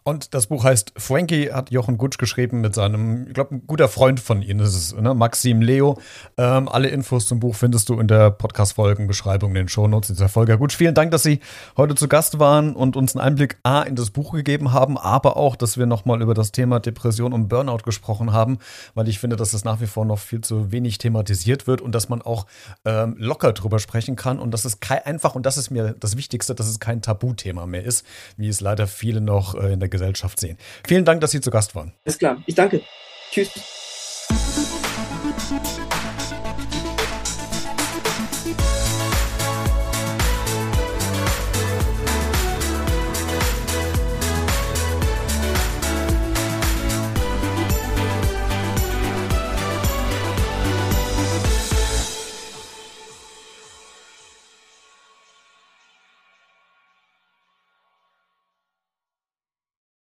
Und 0.08 0.32
das 0.32 0.46
Buch 0.46 0.64
heißt 0.64 0.94
Frankie, 0.96 1.52
hat 1.52 1.70
Jochen 1.70 1.98
Gutsch 1.98 2.16
geschrieben 2.16 2.62
mit 2.62 2.74
seinem, 2.74 3.26
ich 3.26 3.34
glaube, 3.34 3.56
ein 3.56 3.66
guter 3.66 3.88
Freund 3.88 4.20
von 4.20 4.40
Ihnen 4.40 4.60
ist 4.60 4.74
es, 4.74 4.96
ne? 4.96 5.12
Maxim 5.12 5.60
Leo. 5.60 5.98
Ähm, 6.38 6.66
alle 6.66 6.88
Infos 6.88 7.26
zum 7.28 7.40
Buch 7.40 7.54
findest 7.54 7.90
du 7.90 8.00
in 8.00 8.08
der 8.08 8.30
Podcast-Folgenbeschreibung, 8.30 9.50
in 9.50 9.56
den 9.56 9.68
Shownotes 9.68 10.08
dieser 10.08 10.30
Folge. 10.30 10.56
Gutsch, 10.56 10.76
vielen 10.76 10.94
Dank, 10.94 11.10
dass 11.10 11.24
Sie 11.24 11.40
heute 11.76 11.94
zu 11.94 12.08
Gast 12.08 12.38
waren 12.38 12.74
und 12.74 12.96
uns 12.96 13.14
einen 13.14 13.22
Einblick 13.26 13.58
A 13.64 13.82
in 13.82 13.96
das 13.96 14.08
Buch 14.08 14.32
gegeben 14.32 14.72
haben, 14.72 14.96
aber 14.96 15.36
auch, 15.36 15.56
dass 15.56 15.76
wir 15.76 15.84
nochmal 15.84 16.22
über 16.22 16.32
das 16.32 16.52
Thema 16.52 16.80
Depression 16.80 17.34
und 17.34 17.48
Burnout 17.48 17.82
gesprochen 17.84 18.32
haben, 18.32 18.60
weil 18.94 19.08
ich 19.08 19.18
finde, 19.18 19.36
dass 19.36 19.50
das 19.50 19.64
nach 19.64 19.82
wie 19.82 19.86
vor 19.86 20.06
noch 20.06 20.20
viel 20.20 20.40
zu 20.40 20.72
wenig 20.72 20.96
thematisiert 20.96 21.66
wird 21.66 21.82
und 21.82 21.94
dass 21.94 22.08
man 22.08 22.22
auch 22.22 22.46
ähm, 22.86 23.14
locker 23.18 23.52
drüber 23.52 23.78
sprechen 23.78 24.16
kann 24.16 24.38
und 24.38 24.52
dass 24.52 24.64
es 24.64 24.78
einfach, 25.04 25.34
und 25.34 25.44
das 25.44 25.58
ist 25.58 25.68
mir 25.68 25.94
das 26.00 26.16
Wichtigste, 26.16 26.54
dass 26.54 26.66
es 26.66 26.80
kein 26.80 27.02
Tabuthema 27.02 27.66
mehr 27.66 27.84
ist, 27.84 28.06
wie 28.38 28.48
es 28.48 28.62
leider 28.62 28.86
viele 28.86 29.20
noch 29.20 29.54
äh, 29.54 29.70
in 29.70 29.80
der 29.80 29.90
Gesellschaft 29.90 29.97
Gesellschaft 29.98 30.38
sehen. 30.40 30.56
Vielen 30.86 31.04
Dank, 31.04 31.20
dass 31.20 31.32
Sie 31.32 31.40
zu 31.40 31.50
Gast 31.50 31.74
waren. 31.74 31.92
Alles 32.04 32.18
klar. 32.18 32.42
Ich 32.46 32.54
danke. 32.54 32.82
Tschüss. 33.30 33.50